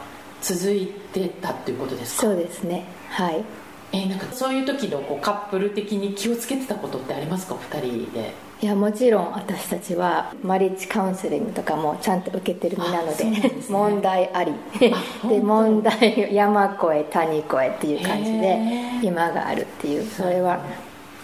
[0.43, 2.27] 続いてたっていうことですか？
[2.27, 2.85] そうですね。
[3.09, 3.43] はい。
[3.93, 7.55] えーなんかそういう時のこうカップル的に気をつけてたことってありますか？
[7.55, 8.35] お二人で。
[8.61, 13.53] いやもちろん私たちはマリッジカウンセリングとかもちゃんと受けてる身なのあでね。
[13.71, 14.53] 問題あり。
[15.29, 19.07] で問題山越え谷越えっていう感じへでー。
[19.07, 20.61] 今があるっていうそれは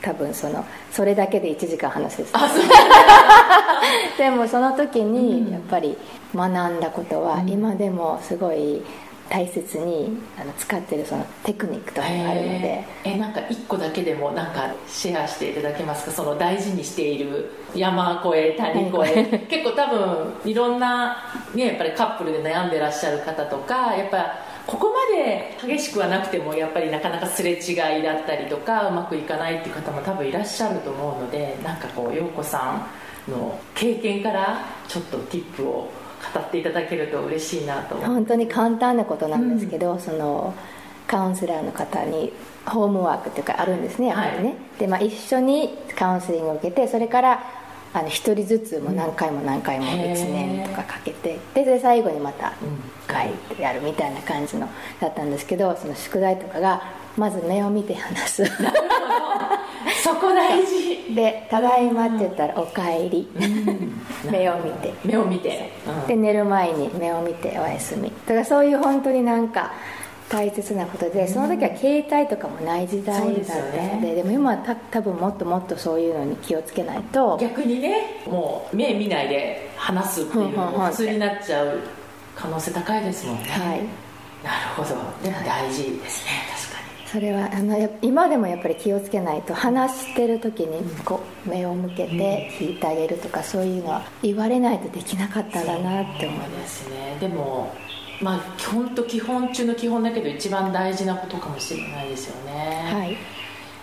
[0.03, 2.64] 多分そのそれだけで1時間話せるあそう。
[4.18, 5.12] でもその時うん。
[5.12, 5.96] にやっぱり
[6.34, 8.82] 学んだことは今でもすごい
[9.28, 12.84] 大切にあの使ってるそのテクニックとかがあるので。
[13.05, 16.11] えなんか一個だけでもなんかシェアしていただけますか？
[16.11, 19.38] その大事にしている山越え谷越え。
[19.48, 21.16] 結構多分いろんな、
[21.55, 24.34] ね、やっぱりカップルで悩んでらっしゃる方とかやっぱ
[24.71, 32.89] ここまで激しくはなくてもやっぱりなかなかすれ違いだったりとかうまくいかないっていう方も多分いらっしゃると思うのでなんかこう陽子さ
[33.29, 35.91] んの経験からちょっとティップを
[36.33, 40.55] 語っていただけると嬉しいなと本当に簡単なことなんですけど、うん、その
[41.09, 42.33] カウンセラーの方に
[42.64, 47.59] ホームワークっていうかあるんですねやっぱりね、はい、で、まあ、一緒にカウンセリングを受けてそれから
[47.93, 52.53] あの1人ずつも何回も何回も1年とかかけてでで最後にまた
[53.09, 54.68] 書いてやるみたいな感じの
[55.01, 56.82] だったんですけどその宿題とかが
[57.16, 58.45] まず目を見て話す。
[60.05, 61.14] そこ大事。
[61.14, 63.28] で「ただいま」って言ったら「おかえり」
[64.30, 64.95] 目を見て。
[65.05, 65.72] 目を見て、
[66.07, 68.12] で寝る前に目を見ておやすみ。
[68.26, 69.72] だからそういう本当になんか
[70.31, 77.37] 大切なことでその時は携帯とかもない時代だったのででね、でも今はた多分もっともっとそういうのに気をつけないと。
[77.39, 81.81] 逆にねもう目見ないで話すっていうのが普通になっちゃう
[82.37, 83.78] 可能性高いですもんね、はい、
[84.45, 84.89] なるほど。
[85.22, 87.09] でも大事ですね確かに。
[87.09, 97.16] それはあの今でもやっぱり気をつけないと話してる時にこう目を向けて聞いてあげるとかそういうのは言われないとできなかったんだなって思いますね。
[97.18, 97.74] でも
[98.21, 98.41] まあ
[98.73, 102.91] 本当基本中の基本だけど一番大事なことかもしれないですよね。
[102.93, 103.16] はい。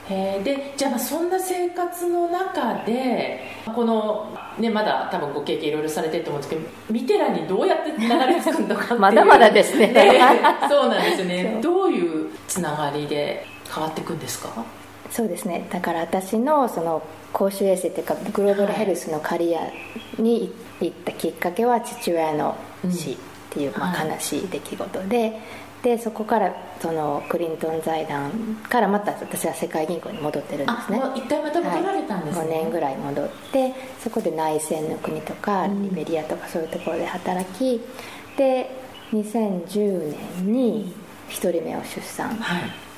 [0.10, 9.88] えー、でじゃあそんな生活の中でこの、ね、まだ多分ご経験いろいろされてると思うんですけどミテラにどうやって流れ着くのか まだまだですね。
[9.92, 10.22] ね
[10.70, 11.60] そうなんですよね。
[11.62, 14.50] どういうつながりで変わっていくんですか？
[15.12, 15.68] そうですね。
[15.70, 17.02] だから私のその
[17.34, 19.60] 公衆衛生っていうかグローバルヘルスのカリア
[20.20, 22.56] に行ったきっかけは父親の
[22.90, 23.18] 死、うん
[23.50, 25.34] っていう、まあ、悲しい出来事で、はい、
[25.84, 28.32] でそこからそのクリントン財団
[28.70, 31.02] からまた私は世界銀行に戻ってるんですね。
[31.16, 33.74] 一回また戻られたんですね、はい、5年ぐらい戻って
[34.04, 37.82] そこで内戦の国とかリベリアとかそういうところで働き、
[38.38, 38.70] で
[39.14, 40.94] 2010年に
[41.30, 42.36] 1人目を出産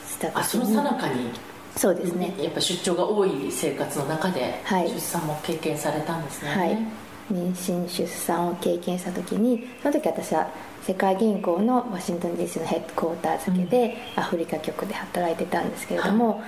[0.07, 1.31] した時に、はい、あその最中に
[1.75, 2.33] そうですね。
[2.39, 10.49] やっぱ出張が多い生活の中で出産も経験されたんですね、はい妊娠出産を経験した時にその時私は
[10.81, 16.39] 世界銀行のワシントン DC のヘッドクォーター付けで、アフリカ局で働いてたんですけれども、はい、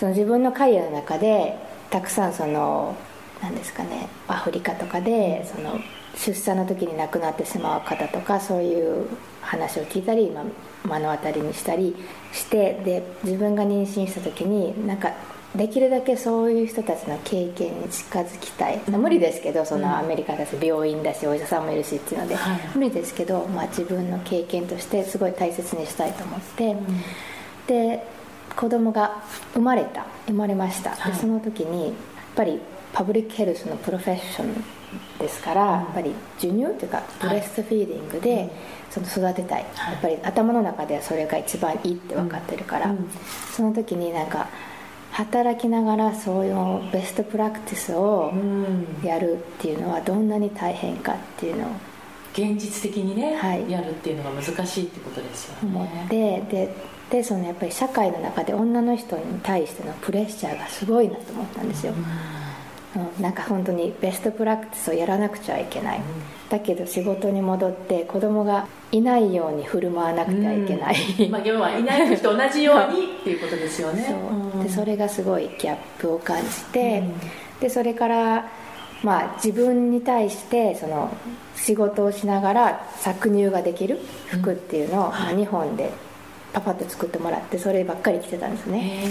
[0.00, 1.56] その自分のキャリアの中で
[1.90, 2.96] たくさんその
[3.40, 5.78] 何ですかねアフリカとかでその
[6.16, 9.06] 出産の時に亡くなってしまう方とかそういう
[9.42, 10.44] 話を聞いたり、まあ、
[10.88, 11.94] 目の当たりにしたり
[12.32, 15.12] してで自分が妊娠した時になんか
[15.56, 26.86] できるだけそういう人たちの経験に近づきたい、うん、無理ですけどそのアメリカだし病院だしお医者さんもいるしっていうので、はい、無理ですけど、まあ、自分の経験としてすごい大切にしたいと思って、うん、
[27.68, 28.04] で
[28.56, 31.94] 子供が生まれた生まれました、はい、でその時にやっ
[32.34, 32.60] ぱり
[32.92, 34.64] public health の profession
[35.20, 38.50] ですから、うん、やっぱり授乳というか breastfeeding で、
[38.90, 42.94] その育てたい、やっぱり頭の中ではそれが一番いいって分かってるから、
[43.56, 44.48] その時になんか
[45.14, 48.32] 働きながらそういう best practice を
[49.04, 51.70] やるっていうのはどんなに大変かっていうのを
[52.32, 55.58] 現実的にね、はい、やるっていうのが難しいってことですよね。
[55.62, 56.74] 思ってで
[57.10, 62.04] でそのやっぱり社会の中で女の人に対してのプレッシャーがすごいなと思ったんですよ、うん、
[63.20, 66.04] なんか本当にベストプラクティスをやらなくちゃいけない、うん、
[66.48, 74.06] だけど仕事に戻って子供がいないように振る舞わなくてはいけない、うん、まあ要はいない時と同じように っていうことですよね。
[74.08, 74.62] そう。
[74.62, 77.02] でそれがすごいギャップを感じて、
[77.60, 78.48] でそれから
[79.02, 81.10] まあ自分に対してその
[81.56, 85.90] 仕事をしながら搾乳ができる服っていうのを、まあ、日本で
[86.54, 89.02] パパッと作ってもらってそればっかり着てたんですね。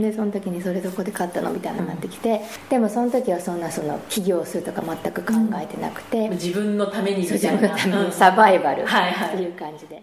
[0.00, 5.32] でその時にそれどこで買ったのみたいなになってきて、うん、でもその時はそんなその起業するとか全く考
[5.62, 10.02] えてなくて、うん、自分のために自分のためにサバイバルっていう感じで、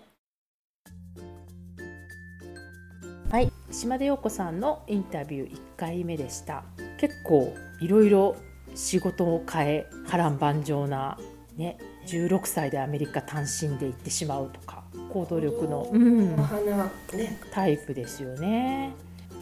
[3.29, 6.63] はい、島田陽子さんのインタビュー1回目でした。
[6.97, 8.35] 結構いろいろ
[8.73, 11.19] 仕事を変え波乱万丈な
[11.57, 11.77] ね
[12.07, 14.80] 16歳でアメリカ単身で行ってしまうとか
[15.11, 17.39] 行動力の、うん、花ね。
[17.51, 18.93] タイプですよね。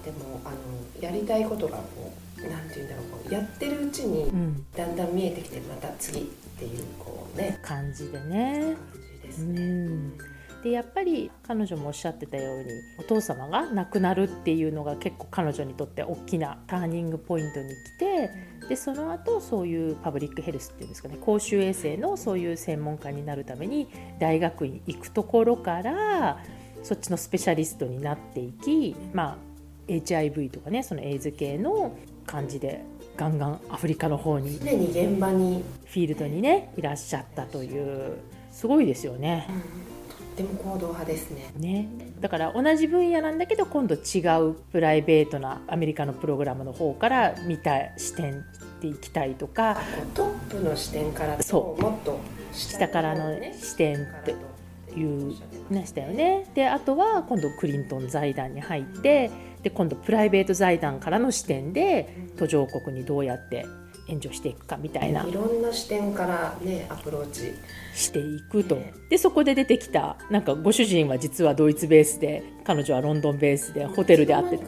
[0.04, 0.56] でもあの
[1.02, 4.32] やりたいことがこうなんて言うんだろうこうやってるうちに
[4.76, 7.60] だんだん見えてきてまた次っていうこうね。
[7.62, 8.76] 感じでね。
[8.76, 10.18] 感じですね、うん。
[10.64, 12.66] でやっぱり彼女もおっしゃってたように
[12.98, 18.30] お父様が亡くなるっていうのが結構彼女にとって大きなターニングポイントに来て
[18.70, 23.90] でその後そういうパブリックヘルスっていうんですかね公衆衛生のそういう専門家になるために
[24.20, 26.38] 大学院行くところから
[26.84, 29.38] そっちのスペシャリストになっていき、まあ、
[29.88, 31.98] HIV とかねそのエイズ系の
[32.28, 32.84] 感じで
[33.18, 35.64] ガンガンアフリカの方に常に現場に。
[35.90, 38.20] フィールドにねいらっしゃったという
[38.52, 39.48] すごいですよね。
[40.38, 41.52] とっっても行動派ですね。
[41.58, 41.90] ね、
[42.20, 48.46] だから同じ分野なんだけど今度違うプライベートなアメリカのプログラムの方から見た視点
[48.80, 49.78] でいきたいとか
[50.14, 52.20] トップの視点からとそもっと
[52.54, 54.36] 下からの視点って
[54.98, 55.36] いう
[55.70, 56.46] ねしたよね。
[56.56, 59.32] であとは今度クリントン財団に入って
[59.64, 63.66] で今度プライベート財団からの視点で途上国にどうやって
[64.08, 65.24] 援助していくかみたいな。
[65.24, 67.54] いろんな視点からねアプローチ。
[67.94, 68.78] していくと。
[69.10, 74.60] でそこで出てきたなんかご主人は実はドイツベースで彼女はロンドンベースでホテルで会ってい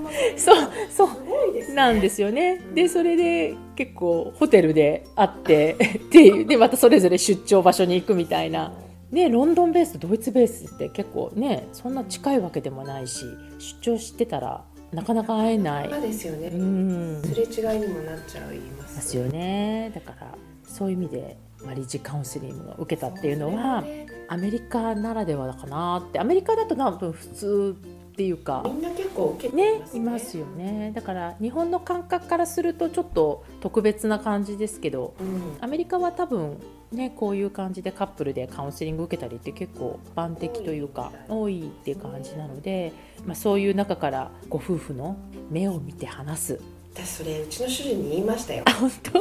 [0.36, 2.60] そうそうなんですよね。
[2.74, 5.76] でそれで結構ホテルで会って
[6.06, 8.72] っていうでまたそれぞれ出張場所に行くみたいな。
[9.10, 13.26] ね、ロンドンベースとドイツベースって結構ねそんな近いわけでもないし
[13.58, 15.90] 出張してたらなかなか会えない。
[15.90, 20.34] そうですよねうんすれ違いにもなっちゃいますですよねだから
[20.64, 23.84] そういう意味でマリッジカウンセリングを受けたっていうのは
[24.28, 27.76] アメリカならではかなってアメリカだと多分普通
[28.12, 28.62] っていうか。
[28.66, 30.92] みんな結構受けてねますいますよね。
[30.94, 35.56] だから日本の感覚からするとちょっと特別な感じですけどうん。
[35.60, 36.58] アメリカは多分
[36.92, 42.92] ねこういう感じでカップルでカウンセリング受けたりって結構一般的というか多いっていう感じなので、
[43.24, 45.16] まあ、そういう中からご夫婦の
[45.50, 46.60] 目を見て話す。
[46.94, 48.64] 私それうちの主人に言いましたよ。
[48.66, 49.18] あ本当？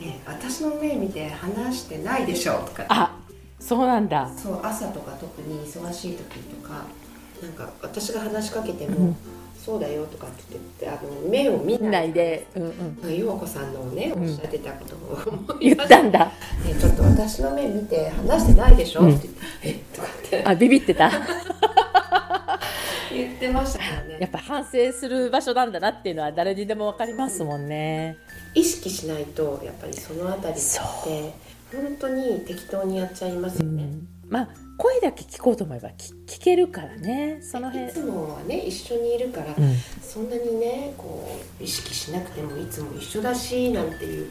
[0.00, 3.18] ね私の目見て話してないでしょとかあ
[3.60, 4.30] そうなんだ。
[4.36, 6.86] そう朝とか特に忙しい時とか
[7.44, 9.16] なんか私が話しかけても、うん。
[9.64, 14.26] そうだよとかって言ってあの目を見見なないいで、うんうん、陽子さんのねおうん。
[14.26, 16.26] っしゃってたことを思言いましたったんだ。
[16.26, 16.32] ね
[16.78, 19.14] ちょっと私の目見て話してないでしょ、うん。
[19.14, 19.96] って言ってえ？
[19.96, 20.44] とかって。
[20.44, 21.10] あビビってた。
[23.10, 24.18] 言ってましたからね。
[24.20, 28.18] やっぱ反省する場所なんだなっていうのは誰にでも分かりますもんね。
[28.54, 33.88] 意識しないとやっぱりそのあたりってそ本当に適当にやっちゃいますよね、
[34.28, 37.40] まあ声だけ聞こうと思えば聞聞けるからね。
[37.42, 37.88] その辺。
[37.88, 39.76] いつもはね一緒にいるから、うん。
[40.02, 41.28] そんなにねこ
[41.60, 44.30] う意識しなくてもいつも一緒だしなんていう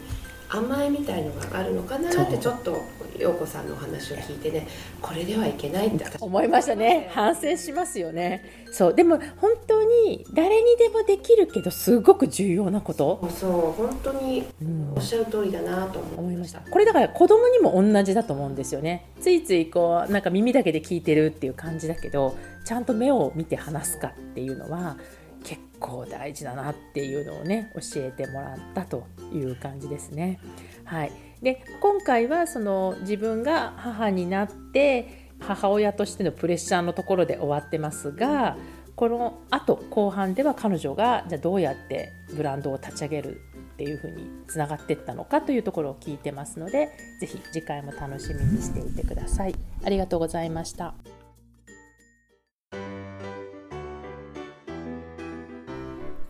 [0.54, 2.82] 甘えみたいのがあるのかなってちょっと
[3.18, 4.66] 陽子さんのお話を聞いてね
[5.00, 6.04] これではいけないって。
[6.04, 7.10] 私思いましたね。
[7.12, 8.64] 反省しますよね。
[8.70, 8.94] そう。
[8.94, 13.50] でも本当に誰にでもできるけどすごく重要なこと、そう
[13.82, 14.92] 本当にうん。
[14.96, 16.70] おっしゃる通りだなと思思いましたた。
[16.70, 19.10] これだから子供にも同じだと思うんですよね。
[19.20, 24.96] ついついこうなんか耳だけで聞いてるっていう感じだけどちゃんと目を見て話すかっていうのは
[25.44, 30.40] 結構大事だなっていうのをね教えてもらったという感じですね。
[30.84, 38.56] はい、で今回はその自分が母になって母親としてのプレッシャーのところで終わってますが
[38.96, 43.40] このあと後半では彼女がじゃあどうやってブランドを立ち上げる
[43.74, 46.90] っていうふうにつながっていったのかというところを聞いてますので
[47.20, 49.54] ぜひ次回も楽しみにしていてください。
[49.84, 50.94] ありがとうございました。